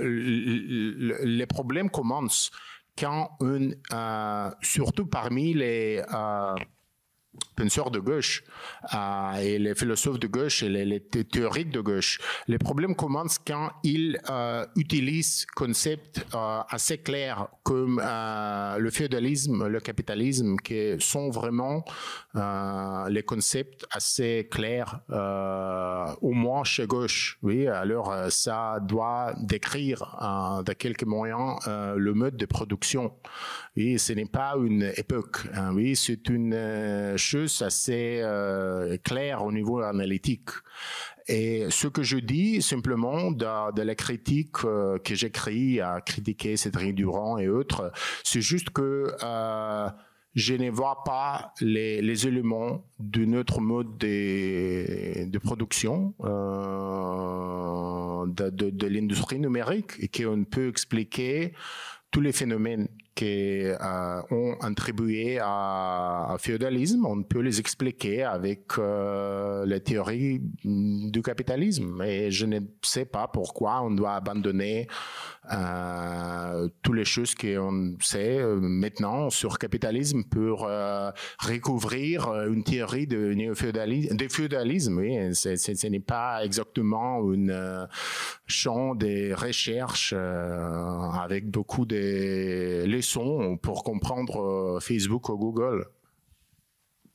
[0.00, 2.50] les problèmes commencent
[2.98, 6.54] quand une, euh, surtout parmi les euh,
[7.56, 8.44] penseurs de gauche
[9.40, 12.20] et les philosophes de gauche et les, théoriques de gauche.
[12.46, 19.66] Les problèmes commencent quand ils euh, utilisent concepts euh, assez clairs comme euh, le féodalisme,
[19.66, 21.84] le capitalisme, qui sont vraiment
[22.36, 25.00] euh, les concepts assez clairs,
[26.20, 27.38] au moins chez gauche.
[27.42, 33.12] Oui, alors ça doit décrire de quelques moyens le mode de production.
[33.76, 35.38] Oui, ce n'est pas une époque.
[35.54, 38.96] Hein, oui, c'est une chose assez euh,
[39.40, 40.50] au niveau analytique.
[41.28, 46.94] Et ce que je dis simplement de, la critique euh, que j'écris à critiquer Cédric
[46.94, 47.92] Durand et autres,
[48.24, 49.88] c'est juste que euh,
[50.34, 58.70] je ne vois pas les, éléments d'un autre mode de, de production euh, de, de,
[58.70, 61.52] de l'industrie numérique et qu'on peut expliquer
[62.10, 62.88] tous les phénomènes
[63.22, 71.22] euh, ont attribué à, à, féodalisme, on peut les expliquer avec euh, la théorie du
[71.22, 72.02] capitalisme.
[72.02, 74.86] Et je ne sais pas pourquoi on doit abandonner
[75.52, 80.68] euh, toutes les choses qu'on sait euh, maintenant sur capitalisme pour
[81.40, 84.16] recouvrir une théorie de néo-féodalisme.
[84.16, 87.88] De féodalisme, oui, ce n'est pas exactement un
[88.46, 93.07] champ de recherche avec beaucoup de leçons
[93.62, 95.86] pour comprendre Facebook ou Google.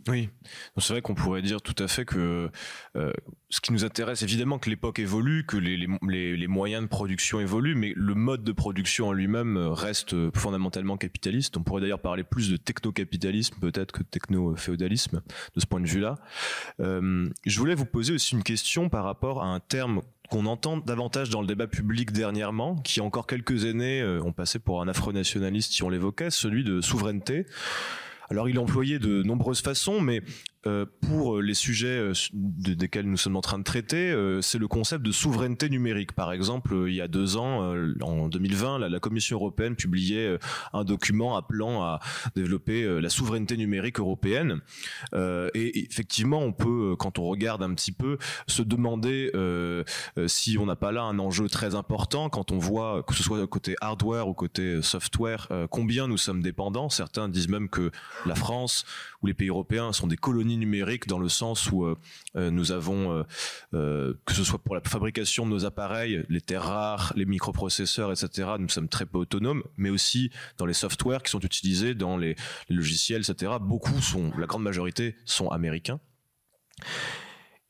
[0.09, 0.29] Oui,
[0.77, 2.49] c'est vrai qu'on pourrait dire tout à fait que
[2.97, 3.13] euh,
[3.49, 7.93] ce qui nous intéresse, évidemment que l'époque évolue, que les, moyens de production évoluent, mais
[7.95, 11.55] le mode de production en lui-même reste fondamentalement capitaliste.
[11.55, 15.21] On pourrait d'ailleurs parler plus de techno-capitalisme peut-être que de techno-féodalisme
[15.55, 16.15] de ce point de vue-là.
[16.81, 20.77] Euh, je voulais vous poser aussi une question par rapport à un terme qu'on entend
[20.77, 24.87] davantage dans le débat public dernièrement, qui encore quelques années euh, ont passé pour un
[24.87, 27.45] afro-nationaliste si on l'évoquait, celui de souveraineté.
[28.29, 30.21] Alors il est employé de nombreuses façons, mais
[30.65, 34.69] euh, pour les sujets euh, desquels nous sommes en train de traiter, euh, c'est le
[34.69, 36.13] concept de souveraineté numérique.
[36.13, 40.37] Par exemple, il y a deux ans, en 2020, la, Commission européenne publiait
[40.71, 41.99] un document appelant à
[42.35, 44.61] développer la souveraineté numérique européenne.
[45.13, 49.31] et effectivement, on peut, quand on regarde un petit peu, se demander
[50.27, 53.45] si on n'a pas là un enjeu très important quand on voit, que ce soit
[53.47, 56.89] côté hardware ou côté software, combien nous sommes dépendants.
[56.89, 57.91] Certains disent même que
[58.25, 58.85] la France
[59.21, 61.97] ou les pays européens sont des colonies numérique dans le sens où euh,
[62.35, 63.25] euh, nous avons,
[63.73, 68.11] euh, que ce soit pour la fabrication de nos appareils, les terres rares, les microprocesseurs,
[68.11, 72.17] etc., nous sommes très peu autonomes, mais aussi dans les softwares qui sont utilisés, dans
[72.17, 72.35] les,
[72.69, 75.99] logiciels, etc., beaucoup sont, la grande majorité sont américains.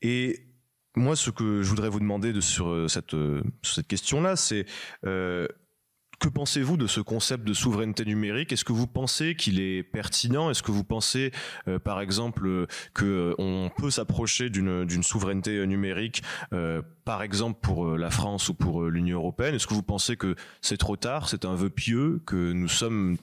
[0.02, 0.46] Et
[0.96, 3.16] moi, ce que je voudrais vous demander de, sur cette,
[3.62, 4.66] cette question-là, c'est
[6.24, 8.50] que pensez-vous de ce concept de souveraineté numérique?
[8.50, 10.48] Est-ce que vous pensez qu'il est pertinent?
[10.48, 11.32] Est-ce que vous pensez,
[11.68, 16.22] euh, par exemple, euh, que euh, on peut s'approcher d'une souveraineté numérique,
[17.04, 19.54] par exemple pour la France ou pour l'Union européenne?
[19.54, 23.18] Est-ce que vous pensez que c'est trop tard C'est un vœu pieux que nous sommes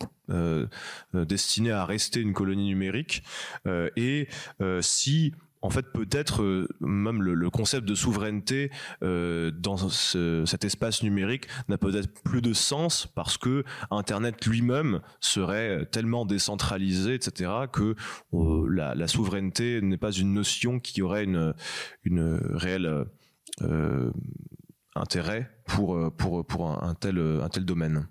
[1.13, 3.23] destinés à rester une colonie numérique?
[3.95, 4.27] Et
[4.81, 8.71] si en fait, peut-être euh, même le, concept de souveraineté
[9.03, 15.85] euh, dans cet espace numérique n'a peut-être plus de sens parce que Internet lui-même serait
[15.91, 17.95] tellement décentralisé, etc., que
[18.33, 21.53] euh, la, souveraineté n'est pas une notion qui aurait une,
[22.03, 23.05] une réelle
[24.95, 28.07] intérêt pour, un tel domaine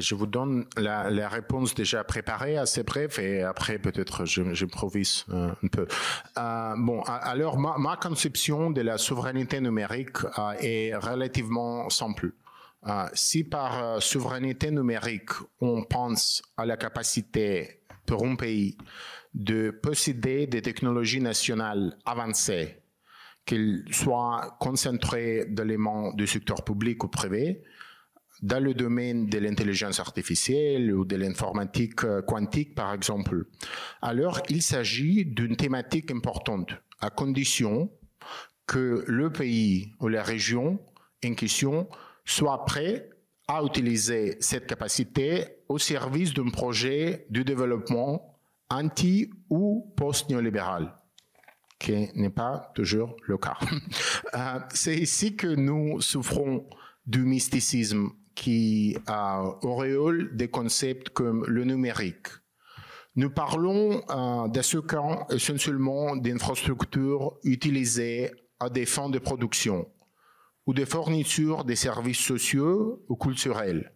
[0.00, 5.68] je vous donne la, réponse déjà préparée, assez brève, et après peut-être j'improvise euh, un
[5.68, 5.86] peu.
[6.38, 12.32] Euh, bon, alors ma, conception de la souveraineté numérique euh, est relativement simple.
[13.14, 15.30] si par souveraineté numérique
[15.60, 18.76] on pense à la capacité pour un pays
[19.34, 22.80] de posséder des technologies nationales avancées,
[23.44, 27.62] qu'elles soient concentrées dans les mains du secteur public ou privé,
[28.42, 33.46] dans le domaine de l'intelligence artificielle ou de l'informatique euh, quantique, par exemple.
[34.02, 37.90] Alors, il s'agit d'une thématique importante, à condition
[38.66, 40.78] que le pays ou la région
[41.24, 41.88] en question
[42.24, 43.10] soit prêt
[43.48, 50.92] à utiliser cette capacité au service d'un projet de développement anti ou post-néolibéral
[51.78, 53.58] qui n'est pas toujours le cas.
[54.34, 56.66] Euh, c'est ici que nous souffrons
[57.06, 58.96] du mysticisme qui
[59.62, 62.28] auréole des concepts comme le numérique.
[63.16, 68.30] Nous parlons euh, ce cas essentiellement d'infrastructures utilisées
[68.60, 69.88] à des fins de production
[70.66, 73.92] ou de fourniture des services sociaux ou culturels.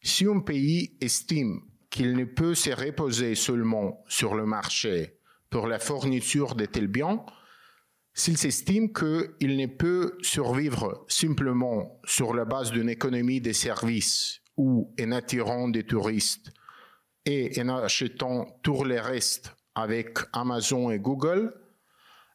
[0.00, 1.60] Si un pays estime
[1.90, 5.18] qu'il ne peut se reposer seulement sur le marché
[5.50, 7.24] pour la fourniture de tels biens,
[8.18, 14.92] s'il s'estime qu'il ne peut survivre simplement sur la base d'une économie des services ou
[15.00, 16.50] en attirant des touristes
[17.24, 21.54] et en achetant tout le reste avec Amazon et Google,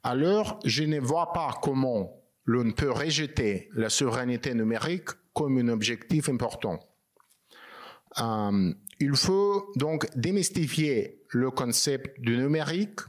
[0.03, 6.29] alors je ne vois pas comment l'on peut rejeter la souveraineté numérique comme un objectif
[6.29, 6.79] important.
[8.21, 13.01] Euh, il faut donc démystifier le concept du numérique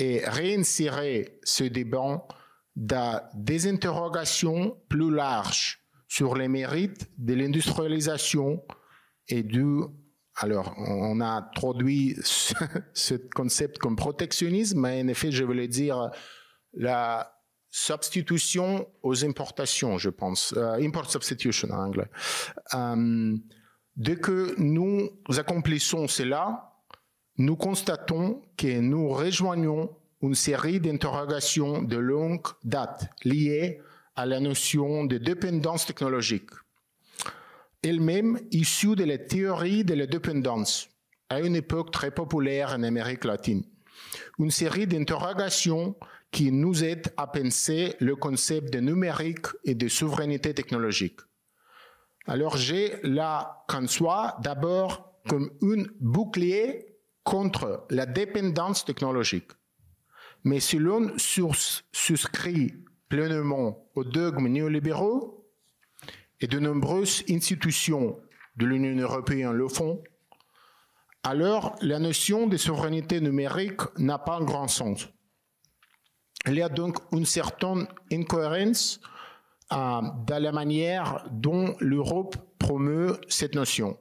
[0.00, 2.26] et réinsérer ce débat
[2.74, 8.64] dans des interrogations plus larges sur les mérites de l'industrialisation
[9.28, 9.82] et du
[10.36, 16.10] alors, on a introduit ce concept comme protectionnisme, mais en effet, je voulais dire
[16.72, 17.34] la
[17.70, 22.10] substitution aux importations, je pense, euh, import substitution en anglais.
[22.74, 23.36] Euh,
[23.96, 26.69] dès que nous accomplissons cela,
[27.40, 33.80] nous constatons que nous rejoignons une série d'interrogations de longue date liées
[34.14, 36.50] à la notion de dépendance technologique,
[37.82, 40.90] elle-même issue de la théorie de la dépendance
[41.30, 43.64] à une époque très populaire en Amérique latine.
[44.38, 45.96] Une série d'interrogations
[46.30, 51.20] qui nous aident à penser le concept de numérique et de souveraineté technologique.
[52.26, 53.00] Alors j'ai
[53.66, 56.89] qu'en soit d'abord comme une bouclier
[57.24, 59.50] contre la dépendance technologique.
[60.44, 62.74] Mais si l'on souscrit
[63.08, 65.40] pleinement aux dogmes néolibéraux,
[66.40, 68.18] et de nombreuses institutions
[68.56, 70.02] de l'Union européenne le font,
[71.22, 75.08] alors la notion de souveraineté numérique n'a pas un grand sens.
[76.46, 79.00] Il y a donc une certaine incohérence
[79.72, 83.98] euh, dans la manière dont l'Europe promeut cette notion.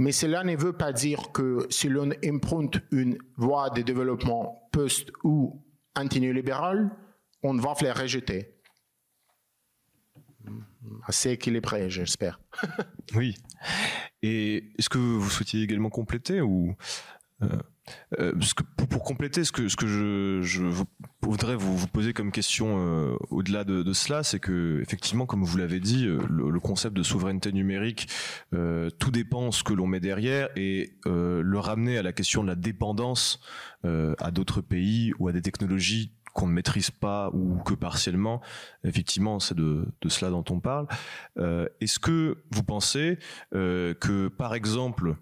[0.00, 5.12] Mais cela ne veut pas dire que si l'on emprunte une voie de développement post-
[5.24, 5.62] ou
[5.94, 6.90] anti-néolibérale,
[7.42, 8.56] on va la rejeter.
[11.06, 12.40] Assez équilibré, j'espère.
[13.14, 13.36] oui.
[14.22, 16.74] Et est-ce que vous souhaitiez également compléter ou
[17.42, 17.46] euh,
[18.18, 18.32] euh,
[18.88, 20.84] pour, compléter, ce que, je,
[21.22, 25.80] voudrais vous, poser comme question euh, au-delà de, cela, c'est que effectivement, comme vous l'avez
[25.80, 28.08] dit, le, concept de souveraineté numérique,
[28.52, 32.54] tout dépend ce que l'on met derrière et le ramener à la question de la
[32.54, 33.40] dépendance
[33.84, 38.40] à d'autres pays ou à des technologies qu'on ne maîtrise pas ou que partiellement,
[38.84, 40.86] effectivement, c'est de, cela dont on parle.
[41.80, 43.18] Est-ce que vous pensez
[43.52, 45.16] que, par exemple,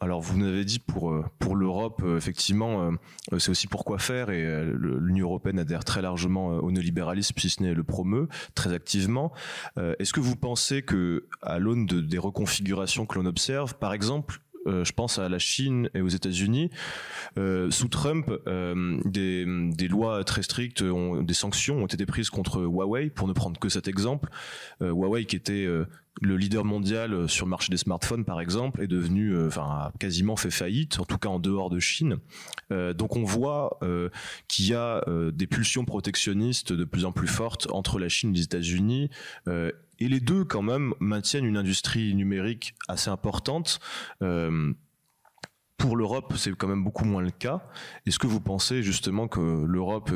[0.00, 2.90] alors vous nous avez dit pour euh, pour l'Europe euh, effectivement
[3.32, 7.62] euh, c'est aussi pourquoi faire et l'Union européenne adhère très largement au néolibéralisme si ce
[7.62, 9.32] n'est le promeut très activement.
[9.76, 14.40] Est-ce que vous pensez que à l'aune de, des reconfigurations que l'on observe, par exemple
[14.66, 16.70] je pense à la Chine et aux États-Unis.
[17.36, 18.30] sous Trump,
[19.04, 23.58] des, des, lois très strictes, des sanctions ont été prises contre Huawei, pour ne prendre
[23.58, 24.30] que cet exemple.
[24.80, 25.66] Huawei qui était
[26.20, 29.92] le leader mondial sur le marché des smartphones, par exemple, est devenu, euh, enfin, a
[29.98, 32.18] quasiment fait faillite, en tout cas en dehors de Chine.
[32.72, 34.10] Euh, donc on voit euh,
[34.48, 38.38] qu'il y a des pulsions protectionnistes de plus en plus fortes entre la Chine et
[38.38, 39.10] les États-Unis.
[40.00, 43.80] Et les deux, quand même, maintiennent une industrie numérique assez importante.
[45.78, 47.62] pour l'Europe, c'est quand même beaucoup moins le cas.
[48.04, 50.10] Est-ce que vous pensez justement que l'Europe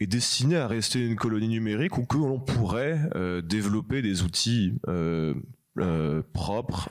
[0.00, 4.74] est destiné à rester une colonie numérique ou que l'on pourrait euh, développer des outils
[4.88, 5.34] euh,
[5.78, 6.90] euh, propres,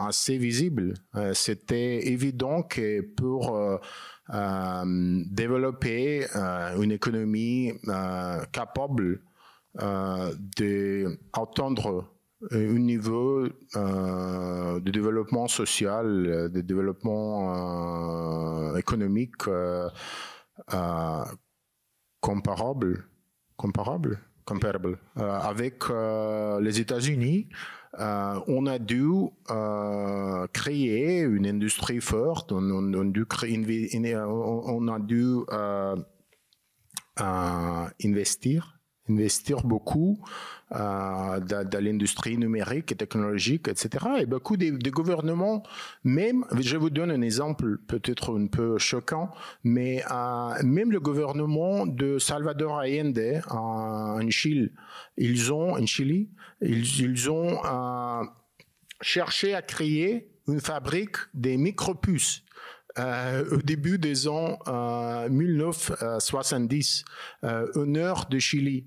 [0.08, 0.94] assez visibles.
[1.34, 3.60] C'était évident que pour
[4.30, 6.26] développer
[6.78, 7.72] une économie
[8.52, 9.22] capable
[11.34, 12.16] d'entendre
[12.52, 19.90] un niveau euh, de développement social, de développement euh, économique euh,
[22.20, 23.06] comparable,
[23.58, 27.50] comparable, comparable avec les États-Unis.
[28.00, 29.08] On a dû
[30.54, 35.36] créer une industrie forte, on, a dû
[38.04, 38.80] investir,
[39.10, 40.20] investir beaucoup
[40.72, 44.06] euh, dans, l'industrie numérique et technologique, etc.
[44.20, 45.62] Et beaucoup des, gouvernements,
[46.04, 49.32] même, je vous donne un exemple peut-être un peu choquant,
[49.64, 54.72] mais euh, même le gouvernement de Salvador Allende en, Chili,
[55.18, 56.30] ils ont, en Chili,
[56.62, 58.24] ils, ont euh,
[59.02, 62.46] cherché à créer une fabrique des micropuces.
[62.98, 67.04] Euh, au début des ans euh, 1970,
[67.44, 68.86] euh, nord de Chili.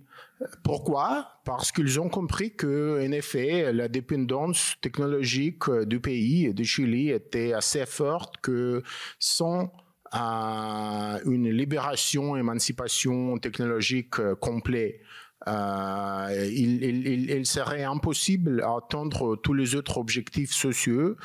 [0.63, 1.41] Pourquoi?
[1.45, 7.11] Parce qu'ils ont compris que, en effet, la dépendance technologique du pays et du Chili
[7.11, 8.83] était assez forte que
[9.19, 9.73] sans
[10.15, 15.01] euh, une libération, émancipation technologique euh, complète,
[15.47, 21.17] euh, il, serait impossible d'atteindre tous les autres objectifs sociaux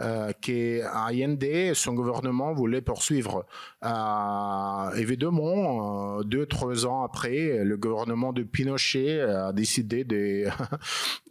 [0.00, 3.46] euh, que Allende et son gouvernement voulaient poursuivre.
[3.82, 10.44] Euh, évidemment, euh, deux, trois ans après, le gouvernement de Pinochet a décidé de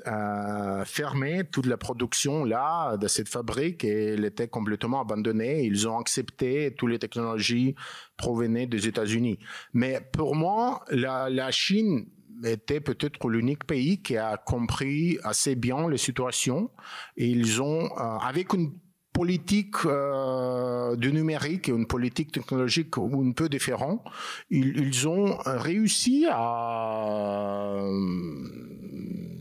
[0.85, 5.63] fermer toute la production là de cette fabrique et elle était complètement abandonnée.
[5.63, 7.75] Ils ont accepté toutes les technologies
[8.17, 9.39] provenaient des États-Unis.
[9.73, 12.05] Mais pour moi, la Chine
[12.45, 16.69] était peut-être l'unique pays qui a compris assez bien les situations
[17.17, 18.73] et ils ont, euh, avec une
[19.13, 24.01] politique euh, du numérique et une politique technologique un peu différente,
[24.49, 28.61] ils, ont réussi à euh,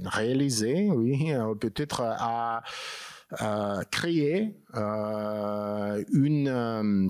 [0.04, 2.62] réaliser, oui, peut-être à,
[3.90, 7.08] créer euh, une euh,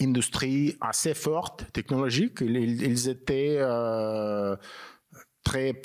[0.00, 2.40] industrie assez forte technologique.
[2.40, 4.56] Ils, étaient euh,
[5.44, 5.80] très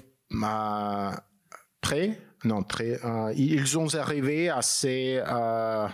[1.81, 5.87] près, non, très, euh, ils ont arrivé assez euh,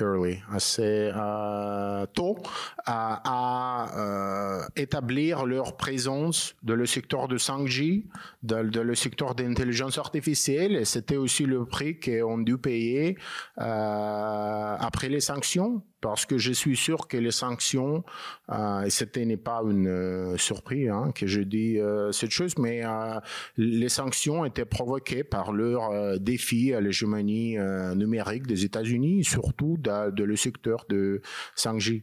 [0.00, 2.38] early, assez euh, tôt
[2.86, 8.06] à, établir leur présence dans le secteur de 5G,
[8.42, 13.16] dans, le secteur d'intelligence artificielle, et c'était aussi le prix qu'on dû payer
[13.56, 18.04] après les sanctions parce que je suis sûr que les sanctions,
[18.50, 22.56] euh, et c'était n'est pas une euh, surprise hein, que je dis euh, cette chose,
[22.58, 23.18] mais euh,
[23.56, 27.56] les sanctions étaient provoquées par leur défi à l'hégémonie
[27.94, 31.22] numérique des États-Unis, surtout dans, le secteur de
[31.56, 32.02] 5G.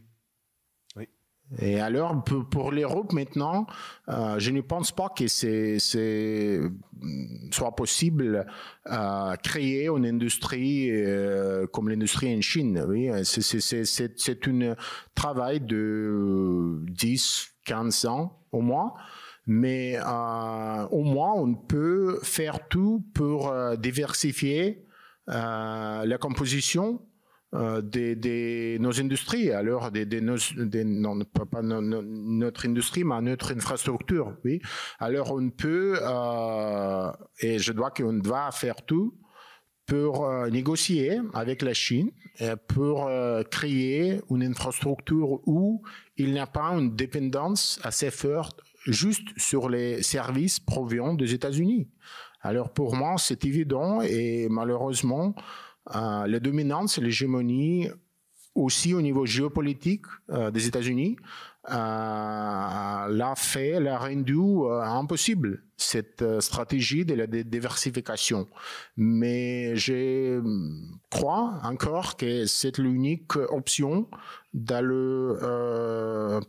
[1.60, 3.66] Et alors, pour l'Europe maintenant,
[4.08, 5.78] euh, je ne pense pas que c'est
[7.50, 8.46] soit possible
[8.90, 12.84] euh, créer une industrie euh, comme l'industrie en Chine.
[12.88, 14.74] Oui, c'est un
[15.14, 18.94] travail de 10, 15 ans au moins.
[19.46, 24.86] Mais euh, au moins, on peut faire tout pour euh, diversifier
[25.28, 27.02] euh, la composition
[27.54, 30.36] euh, de, nos industries, alors de, de nos,
[30.84, 34.36] non, pas notre industrie, mais notre infrastructure.
[34.44, 34.60] Oui.
[34.98, 39.14] Alors on peut, euh, et je dois qu'on doit faire tout
[39.86, 42.10] pour euh, négocier avec la Chine,
[42.66, 43.08] pour
[43.52, 45.82] créer une infrastructure où
[46.16, 51.88] il n'y a pas une dépendance assez forte juste sur les services provenant des États-Unis.
[52.40, 55.36] Alors pour moi, c'est évident et malheureusement,
[55.94, 57.88] euh, la dominance, l'hégémonie
[58.54, 61.16] aussi au niveau géopolitique euh, des États-Unis
[61.70, 64.38] euh, l'a fait, l'a rendu
[64.82, 68.46] impossible cette stratégie de la diversification.
[68.96, 70.40] Mais je
[71.10, 74.08] crois encore que c'est l'unique option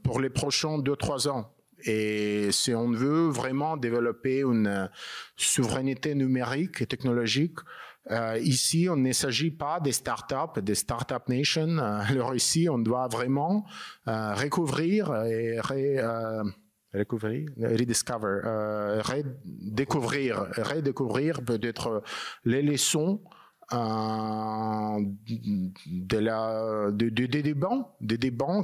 [0.03, 1.51] pour les prochains deux trois ans.
[1.85, 4.89] Et si on veut vraiment développer une
[5.37, 7.59] souveraineté numérique et technologique,
[8.11, 11.77] euh, ici, on ne s'agit pas des startups, des startup nation.
[11.77, 13.65] Euh, alors ici, on doit vraiment
[14.07, 16.43] euh, recouvrir et ré, euh,
[16.93, 18.41] recouvrir, rediscover,
[19.03, 22.03] redécouvrir, redécouvrir peut-être
[22.45, 23.21] les leçons
[23.73, 24.99] euh,
[25.87, 28.17] de la, de, de, des débats, des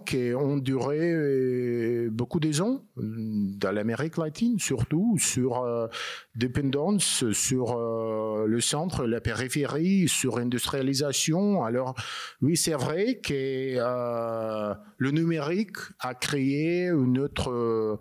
[0.06, 5.88] qui ont duré euh, beaucoup des ans dans l'Amérique latine, surtout sur euh,
[6.36, 11.64] dépendance, sur euh, le centre, la périphérie, sur industrialisation.
[11.64, 11.96] Alors
[12.42, 18.00] oui, c'est vrai que euh, le numérique a créé une autre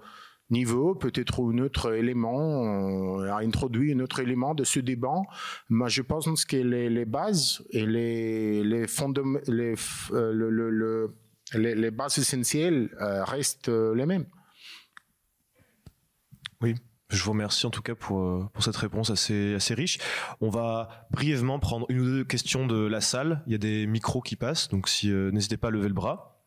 [0.50, 5.22] niveau, peut-être un autre élément, a introduit un autre élément de ce débat.
[5.68, 8.86] Mais je pense que les, bases et les, les,
[9.48, 9.74] les,
[10.12, 11.14] euh, le, le,
[11.54, 14.26] les, bases essentielles euh, restent les mêmes.
[16.60, 16.74] Oui.
[17.10, 19.98] Je vous remercie en tout cas pour, pour cette réponse assez, assez riche.
[20.40, 23.42] On va brièvement prendre une ou deux questions de la salle.
[23.46, 25.94] Il y a des micros qui passent, donc si, euh, n'hésitez pas à lever le
[25.94, 26.40] bras.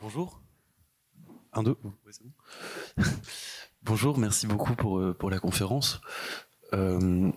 [0.00, 0.40] Bonjour.
[1.52, 1.76] Un, deux.
[1.84, 3.04] Ouais, bon.
[3.82, 6.00] Bonjour, merci beaucoup pour, pour la conférence.
[6.72, 7.30] Euh,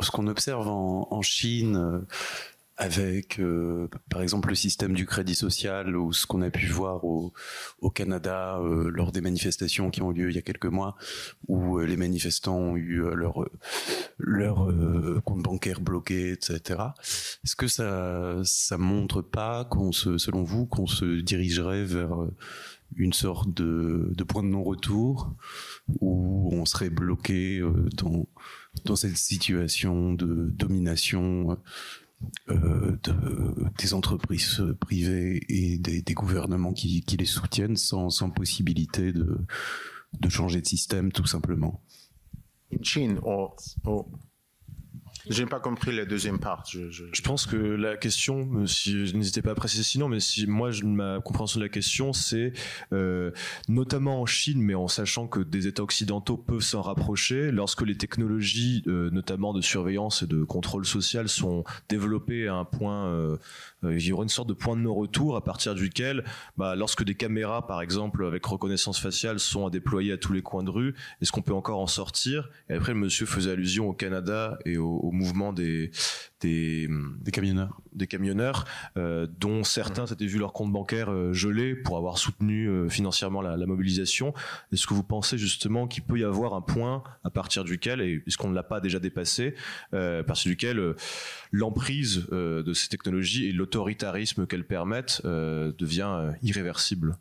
[0.00, 2.06] ce qu'on observe en, en Chine euh,
[2.76, 7.04] avec, euh, par exemple, le système du crédit social ou ce qu'on a pu voir
[7.04, 7.32] au,
[7.80, 10.96] au Canada euh, lors des manifestations qui ont eu lieu il y a quelques mois,
[11.46, 13.48] où euh, les manifestants ont eu leur,
[14.18, 14.72] leur
[15.22, 16.80] compte bancaire bloqué, etc.
[17.44, 22.10] Est-ce que ça ça montre pas qu'on se, selon vous, qu'on se dirigerait vers
[22.96, 25.34] une sorte de, de point de non-retour
[26.00, 27.62] où on serait bloqué
[27.96, 28.26] dans,
[28.84, 31.58] dans cette situation de domination
[32.48, 39.46] euh, de, des entreprises privées et des, gouvernements qui, les soutiennent sans, possibilité de,
[40.28, 41.82] changer de système tout simplement.
[45.28, 46.64] J'ai pas compris la deuxième part.
[46.70, 47.04] Je, je...
[47.12, 50.84] je pense que la question, si, n'hésitez pas à préciser sinon, mais si moi, je,
[50.84, 52.52] ma compréhension de la question, c'est
[52.92, 53.30] euh,
[53.68, 57.96] notamment en Chine, mais en sachant que des États occidentaux peuvent s'en rapprocher, lorsque les
[57.96, 63.36] technologies, euh, notamment de surveillance et de contrôle social, sont développées à un point euh,
[63.82, 66.24] il y aura une sorte de point de non-retour à partir duquel,
[66.56, 70.42] bah, lorsque des caméras, par exemple, avec reconnaissance faciale, sont à déployer à tous les
[70.42, 72.48] coins de rue, est-ce qu'on peut encore en sortir?
[72.68, 75.90] Et après, le monsieur faisait allusion au Canada et au, au mouvement des,
[76.40, 76.88] des,
[77.20, 81.96] des camionneurs, des camionneurs euh, dont certains s'étaient vu leur compte bancaire euh, gelé pour
[81.96, 84.34] avoir soutenu euh, financièrement la, la mobilisation.
[84.72, 88.22] Est-ce que vous pensez justement qu'il peut y avoir un point à partir duquel, et
[88.26, 89.54] est-ce qu'on ne l'a pas déjà dépassé,
[89.92, 90.94] à partir duquel
[91.52, 97.16] l'emprise de ces technologies et l'autoritarisme qu'elles permettent devient irréversible?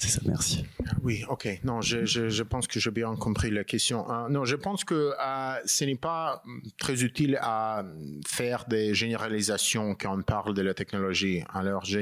[0.00, 0.64] C'est ça, merci.
[1.02, 1.60] Oui, ok.
[1.62, 4.10] Non, je, je, pense que j'ai bien compris la question.
[4.10, 6.42] Euh, non, je pense que euh, ce n'est pas
[6.78, 7.84] très utile à
[8.26, 11.42] faire des généralisations quand on parle de la technologie.
[11.52, 12.00] Alors, je,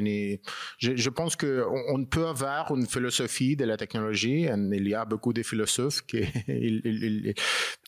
[0.79, 4.47] je, je pense que on, peut avoir une philosophie de la technologie.
[4.73, 7.35] Il y a beaucoup de philosophes qui, ils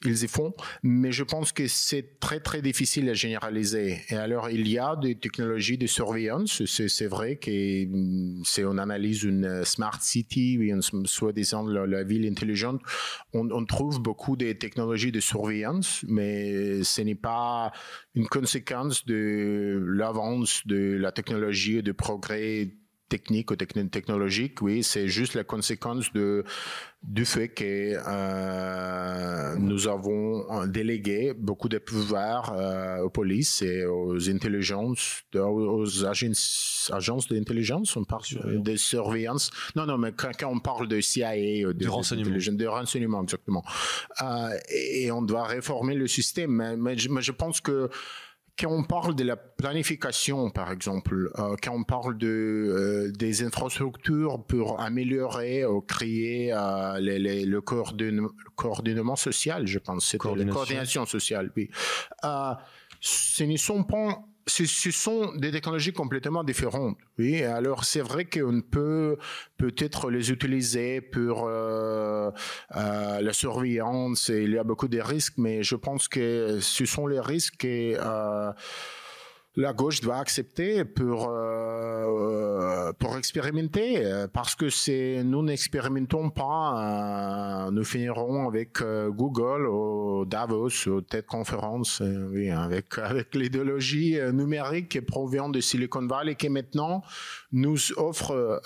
[0.05, 0.53] y font,
[0.83, 4.03] mais je pense que c'est très très difficile à généraliser.
[4.09, 7.51] Et alors il y a des technologies de surveillance, c'est vrai que
[8.45, 10.59] si on analyse une smart city,
[11.05, 12.81] soi-disant la, la, ville intelligente,
[13.33, 17.73] on, on, trouve beaucoup de technologies de surveillance, mais ce n'est pas
[18.15, 22.71] une conséquence de l'avance de la technologie et du progrès
[23.11, 26.45] technique ou technologique, oui, c'est juste la conséquence de,
[27.03, 34.31] du fait que euh, nous avons délégué beaucoup de pouvoirs euh, aux polices et aux
[34.31, 39.51] intelligences, aux agences, agences d'intelligence, on parle de surveillance.
[39.75, 43.65] Non, non, mais quand, on parle de CIA, de, de renseignement, de renseignement exactement,
[44.23, 46.53] euh, et, on doit réformer le système.
[46.53, 47.91] Mais, mais, mais je pense que
[48.61, 53.43] quand on parle de la planification, par exemple, euh, quand on parle de, euh, des
[53.43, 61.07] infrastructures pour améliorer ou créer euh, les, le, coordonnement, social, je pense, c'est la coordination
[61.07, 61.71] sociale, oui.
[63.01, 66.97] ce ne sont pas ce, sont des technologies complètement différentes.
[67.19, 69.17] Oui, alors c'est vrai qu'on peut
[69.57, 72.31] peut-être les utiliser pour euh,
[72.77, 74.29] euh, la surveillance.
[74.29, 78.53] Il y a beaucoup de risques, mais je pense que ce sont les risques euh,
[79.57, 87.71] la gauche doit accepter pour euh, pour expérimenter parce que c'est nous n'expérimentons pas euh,
[87.73, 94.89] nous finirons avec euh, Google ou Davos ou TED Conference oui avec avec l'idéologie numérique
[94.91, 97.03] qui provient de Silicon Valley qui maintenant
[97.51, 98.63] nous offre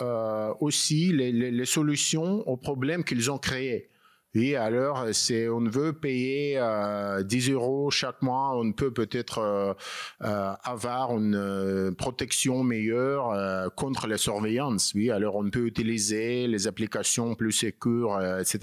[0.61, 3.89] aussi les, les, les solutions aux problèmes qu'ils ont créés
[4.35, 9.75] oui, alors c'est on veut payer euh, 10 euros chaque mois, on peut peut-être euh,
[10.23, 14.93] euh, avoir une euh, protection meilleure euh, contre la surveillance.
[14.95, 18.59] Oui, alors on peut utiliser les applications plus sécures, etc.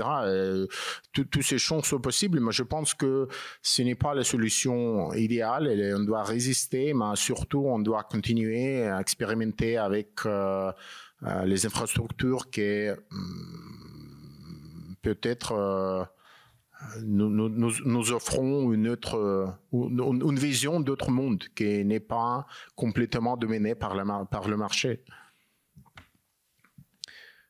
[1.14, 3.28] Toutes ces choses sont possibles, mais je pense que
[3.62, 5.94] ce n'est pas la solution idéale.
[5.96, 10.10] On doit résister, mais surtout on doit continuer à expérimenter avec
[11.46, 13.91] les infrastructures qui hum,
[15.02, 16.04] peut-être euh,
[17.04, 23.96] nous, nous, offrons une autre une, vision d'autre monde qui n'est pas complètement dominée par,
[23.96, 25.04] la, par le marché.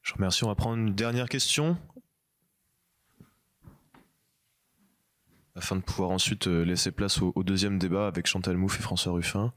[0.02, 0.44] Je remercie.
[0.44, 1.78] On va prendre une dernière question.
[5.56, 8.82] Afin de pouvoir ensuite euh, laisser place au, au deuxième débat avec Chantal Mouffe et
[8.82, 9.54] François Ruffin.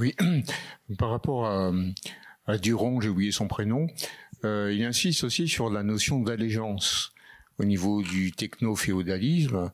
[0.00, 0.14] Oui,
[0.98, 3.86] par rapport à, Durand, j'ai oublié son prénom,
[4.44, 7.12] euh, il insiste aussi sur la notion d'allégeance
[7.58, 9.70] au niveau du techno-féodalisme.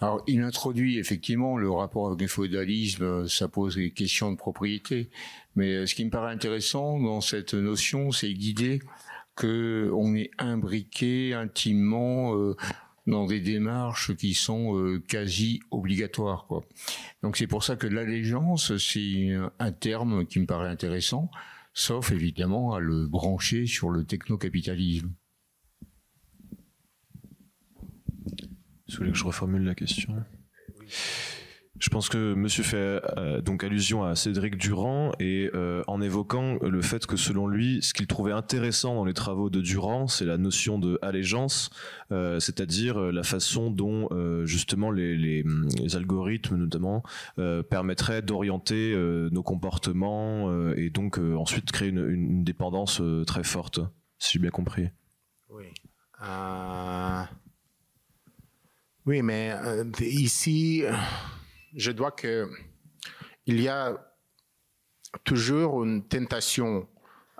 [0.00, 5.08] Alors, il introduit effectivement le rapport avec le féodalisme, ça pose des questions de propriété,
[5.54, 8.80] mais ce qui me paraît intéressant dans cette notion, c'est l'idée
[9.36, 12.56] qu'on est imbriqué intimement euh,
[13.10, 16.46] dans des démarches qui sont euh, quasi obligatoires.
[16.46, 16.62] Quoi.
[17.22, 21.30] Donc c'est pour ça que l'allégeance, c'est un terme qui me paraît intéressant,
[21.74, 25.12] sauf évidemment à le brancher sur le technocapitalisme.
[28.88, 30.24] Vous voulez que je reformule la question?
[31.80, 36.58] Je pense que Monsieur fait euh, donc allusion à Cédric Durand et euh, en évoquant
[36.60, 40.26] le fait que selon lui, ce qu'il trouvait intéressant dans les travaux de Durand, c'est
[40.26, 41.70] la notion de allégeance,
[42.12, 44.08] euh, c'est-à-dire la façon dont
[44.44, 45.44] justement les,
[45.94, 47.02] algorithmes notamment
[47.70, 48.94] permettraient d'orienter
[49.32, 53.80] nos comportements et donc ensuite créer une, une dépendance très forte,
[54.18, 54.88] si j'ai bien compris.
[55.48, 55.64] Oui.
[59.06, 59.54] Oui, mais
[60.00, 60.84] ici
[61.74, 62.48] je dois que
[63.46, 63.96] il y a
[65.24, 66.88] toujours une tentation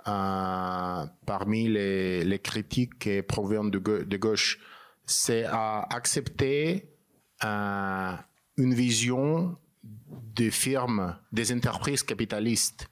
[0.07, 4.59] euh, parmi les, les, critiques qui proviennent de, de gauche,
[5.05, 6.89] c'est à accepter
[7.43, 8.13] euh,
[8.57, 12.87] une vision des firmes, des entreprises capitalistes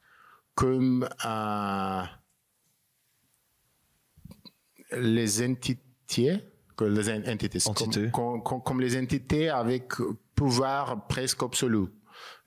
[0.54, 2.04] comme euh,
[4.92, 6.44] les entités,
[6.82, 9.94] les entités, comme, comme, comme, les entités avec
[10.40, 11.88] pouvoir presque absolu.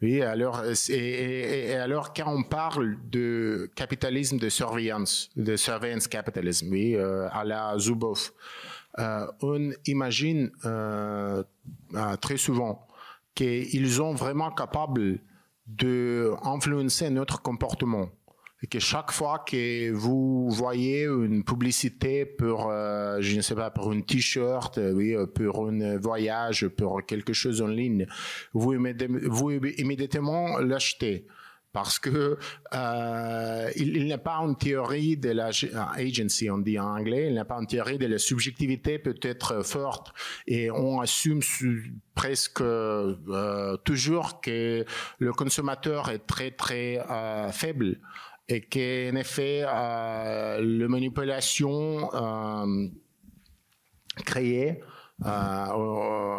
[0.00, 7.78] Et, alors quand on parle de capitalisme de surveillance, de surveillance capitalisme, euh, à la
[7.78, 8.32] Zuboff,
[8.98, 11.44] euh, on imagine euh,
[12.22, 12.86] très souvent
[13.34, 15.18] qu'ils sont vraiment capables
[15.66, 18.08] de influencer notre comportement.
[18.70, 23.92] Que chaque fois que vous voyez une publicité pour, euh, je ne sais pas, pour
[23.92, 28.06] une t-shirt, euh, oui, euh, pour un voyage, pour quelque chose en ligne,
[28.52, 28.74] vous,
[29.28, 31.26] vous immédiatement l'achetez.
[31.72, 32.38] Parce que
[32.74, 35.50] euh, il, il a pas une théorie de la
[35.94, 40.12] agency, on dit en anglais, il a pas une théorie de la subjectivité peut-être forte.
[40.46, 41.40] Et on assume
[42.14, 44.84] presque euh, toujours que
[45.18, 47.98] le consommateur est très très euh, faible
[48.52, 52.88] et qu'en effet, euh, la manipulation euh,
[54.26, 54.82] créée,
[55.24, 56.38] euh,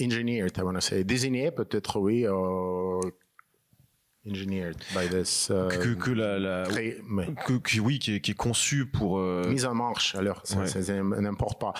[0.00, 2.26] engineered, I want to say, désignée peut-être, oui,
[4.26, 5.48] engineered by this.
[5.48, 9.74] que, que, la, la que, que, oui, qui est, qui est conçu pour mise en
[9.74, 10.14] marche.
[10.14, 11.72] Alors, ça, ça n'importe pas.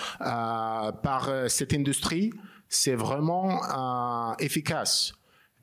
[1.01, 2.31] par cette industrie,
[2.67, 5.13] c'est vraiment efficace.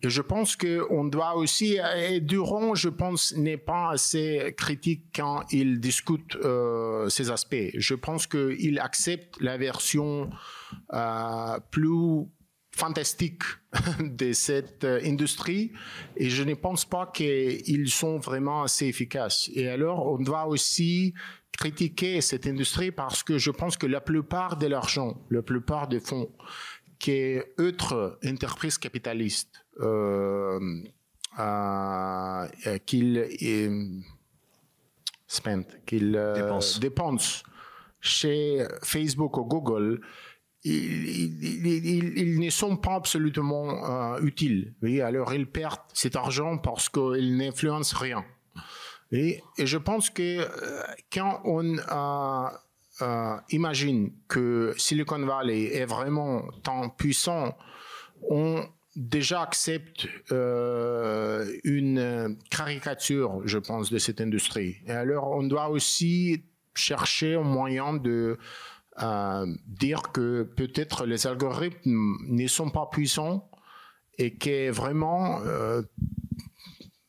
[0.02, 5.44] Et je pense qu'on doit aussi, et Durand, je pense, n'est pas assez critique quand
[5.52, 7.70] il discute euh, ces aspects.
[7.74, 10.28] Je pense qu'il accepte la version
[10.92, 12.26] euh, plus
[12.74, 13.42] fantastique
[14.00, 15.72] de cette industrie
[16.16, 19.50] et je ne pense pas qu'ils sont vraiment assez efficaces.
[19.54, 21.14] Et alors, on doit aussi
[21.56, 26.00] critiquer cette industrie parce que je pense que la plupart de l'argent, la plupart des
[26.00, 26.30] fonds,
[26.98, 30.60] qu'autre entreprises capitalistes euh, euh,
[32.86, 34.02] qu'il
[35.26, 37.42] spend, qu'il euh, dépense.
[38.00, 40.00] chez Facebook ou Google,
[40.64, 44.74] ils, ne sont pas absolument utiles.
[44.82, 48.24] Oui, alors ils perdent cet argent parce qu'ils n'influencent rien.
[49.10, 50.46] Et, et, je pense que
[51.12, 51.76] quand on
[53.00, 57.56] euh, imagine que Silicon Valley est vraiment tant puissant,
[58.28, 58.64] on
[58.96, 64.76] déjà accepte euh, une caricature, je pense, de cette industrie.
[64.86, 68.38] Et alors, on doit aussi chercher un moyen de
[69.02, 73.50] euh, dire que peut-être les algorithmes ne sont pas puissants
[74.18, 75.40] et que vraiment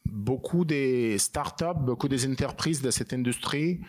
[0.05, 3.81] beaucoup des startups, beaucoup des entreprises de cette industrie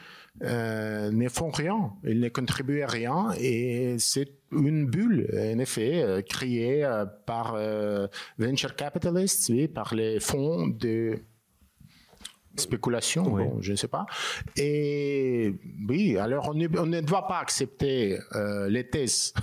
[0.43, 6.03] euh, ne font rien, ils ne contribuent à rien et c'est une bulle, en effet,
[6.03, 7.57] euh, créée euh, par
[8.39, 11.21] venture capitalists, oui, par les fonds de
[12.57, 14.07] spéculation, je ne sais pas.
[14.57, 15.53] Et
[15.89, 18.19] oui, alors on ne, doit pas accepter
[18.69, 19.35] les thèses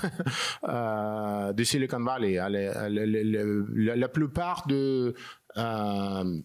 [0.63, 2.35] de Silicon Valley.
[2.35, 2.49] La,
[2.89, 5.13] la, la plupart de
[5.57, 6.41] euh,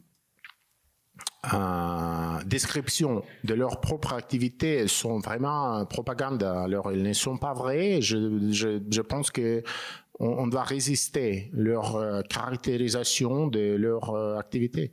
[2.45, 6.43] description de leur propre activité sont vraiment propagande.
[6.43, 8.01] Alors, ils ne sont pas vrais.
[8.01, 9.63] Je, je, je pense que
[10.19, 14.93] on, doit résister leur euh, caractérisation de leur euh, activité.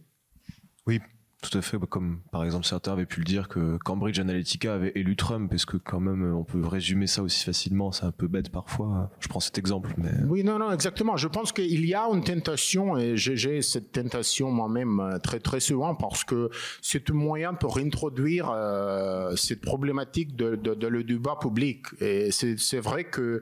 [0.86, 1.00] Oui,
[1.44, 4.74] tout à fait, bah, comme par exemple certains avaient pu le dire que Cambridge Analytica
[4.74, 8.12] avait élu Trump, est-ce que quand même on peut résumer ça aussi facilement C'est un
[8.12, 9.12] peu bête parfois.
[9.20, 9.94] Je prends cet exemple.
[9.98, 10.12] Mais...
[10.28, 11.18] Oui, non, non, exactement.
[11.18, 15.60] Je pense qu'il y a une tentation, et j'ai cette tentation moi-même euh, très très
[15.60, 16.50] souvent parce que
[16.82, 21.88] c'est un moyen pour introduire euh, cette problématique de, de le débat public.
[22.00, 23.42] Et c'est vrai que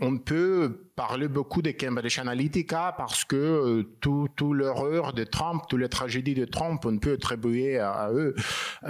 [0.00, 5.62] on peut parler beaucoup de Cambridge Analytica parce que euh, tout, tout l'horreur de Trump,
[5.68, 8.34] toutes les tragédies de Trump, on peut attribuer à, eux.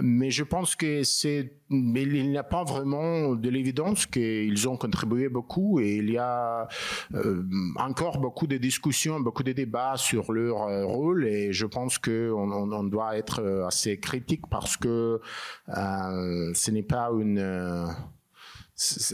[0.03, 5.29] Mais je pense que c'est, il n'y a pas vraiment de l'évidence qu'ils ont contribué
[5.29, 6.69] beaucoup et il y a
[7.15, 7.45] euh,
[7.77, 12.33] encore beaucoup de discussions, beaucoup de débats sur leur euh, rôle et je pense que
[12.33, 15.21] on, on, doit être assez critique parce que
[15.69, 17.39] ce n'est pas une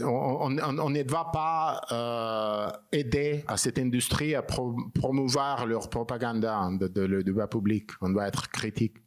[0.03, 6.41] on, ne doit pas euh, aider à cette industrie à promouvoir leur propagande
[6.79, 7.91] de, de, le débat public.
[8.01, 8.97] On doit être critique.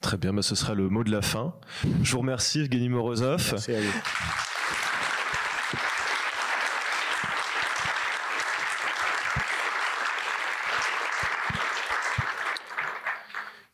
[0.00, 1.54] Très bien, bah, ce sera le mot de la fin.
[2.02, 3.48] Je vous remercie, Evgeny Morozov.
[3.52, 4.51] Merci à vous.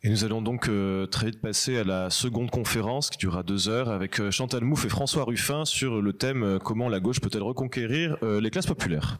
[0.08, 3.68] Et nous allons donc euh, très vite passer à la seconde conférence qui durera deux
[3.68, 7.20] heures avec euh, Chantal Mouffe et François Ruffin sur le thème euh, comment la gauche
[7.20, 9.18] peut-elle reconquérir les classes populaires.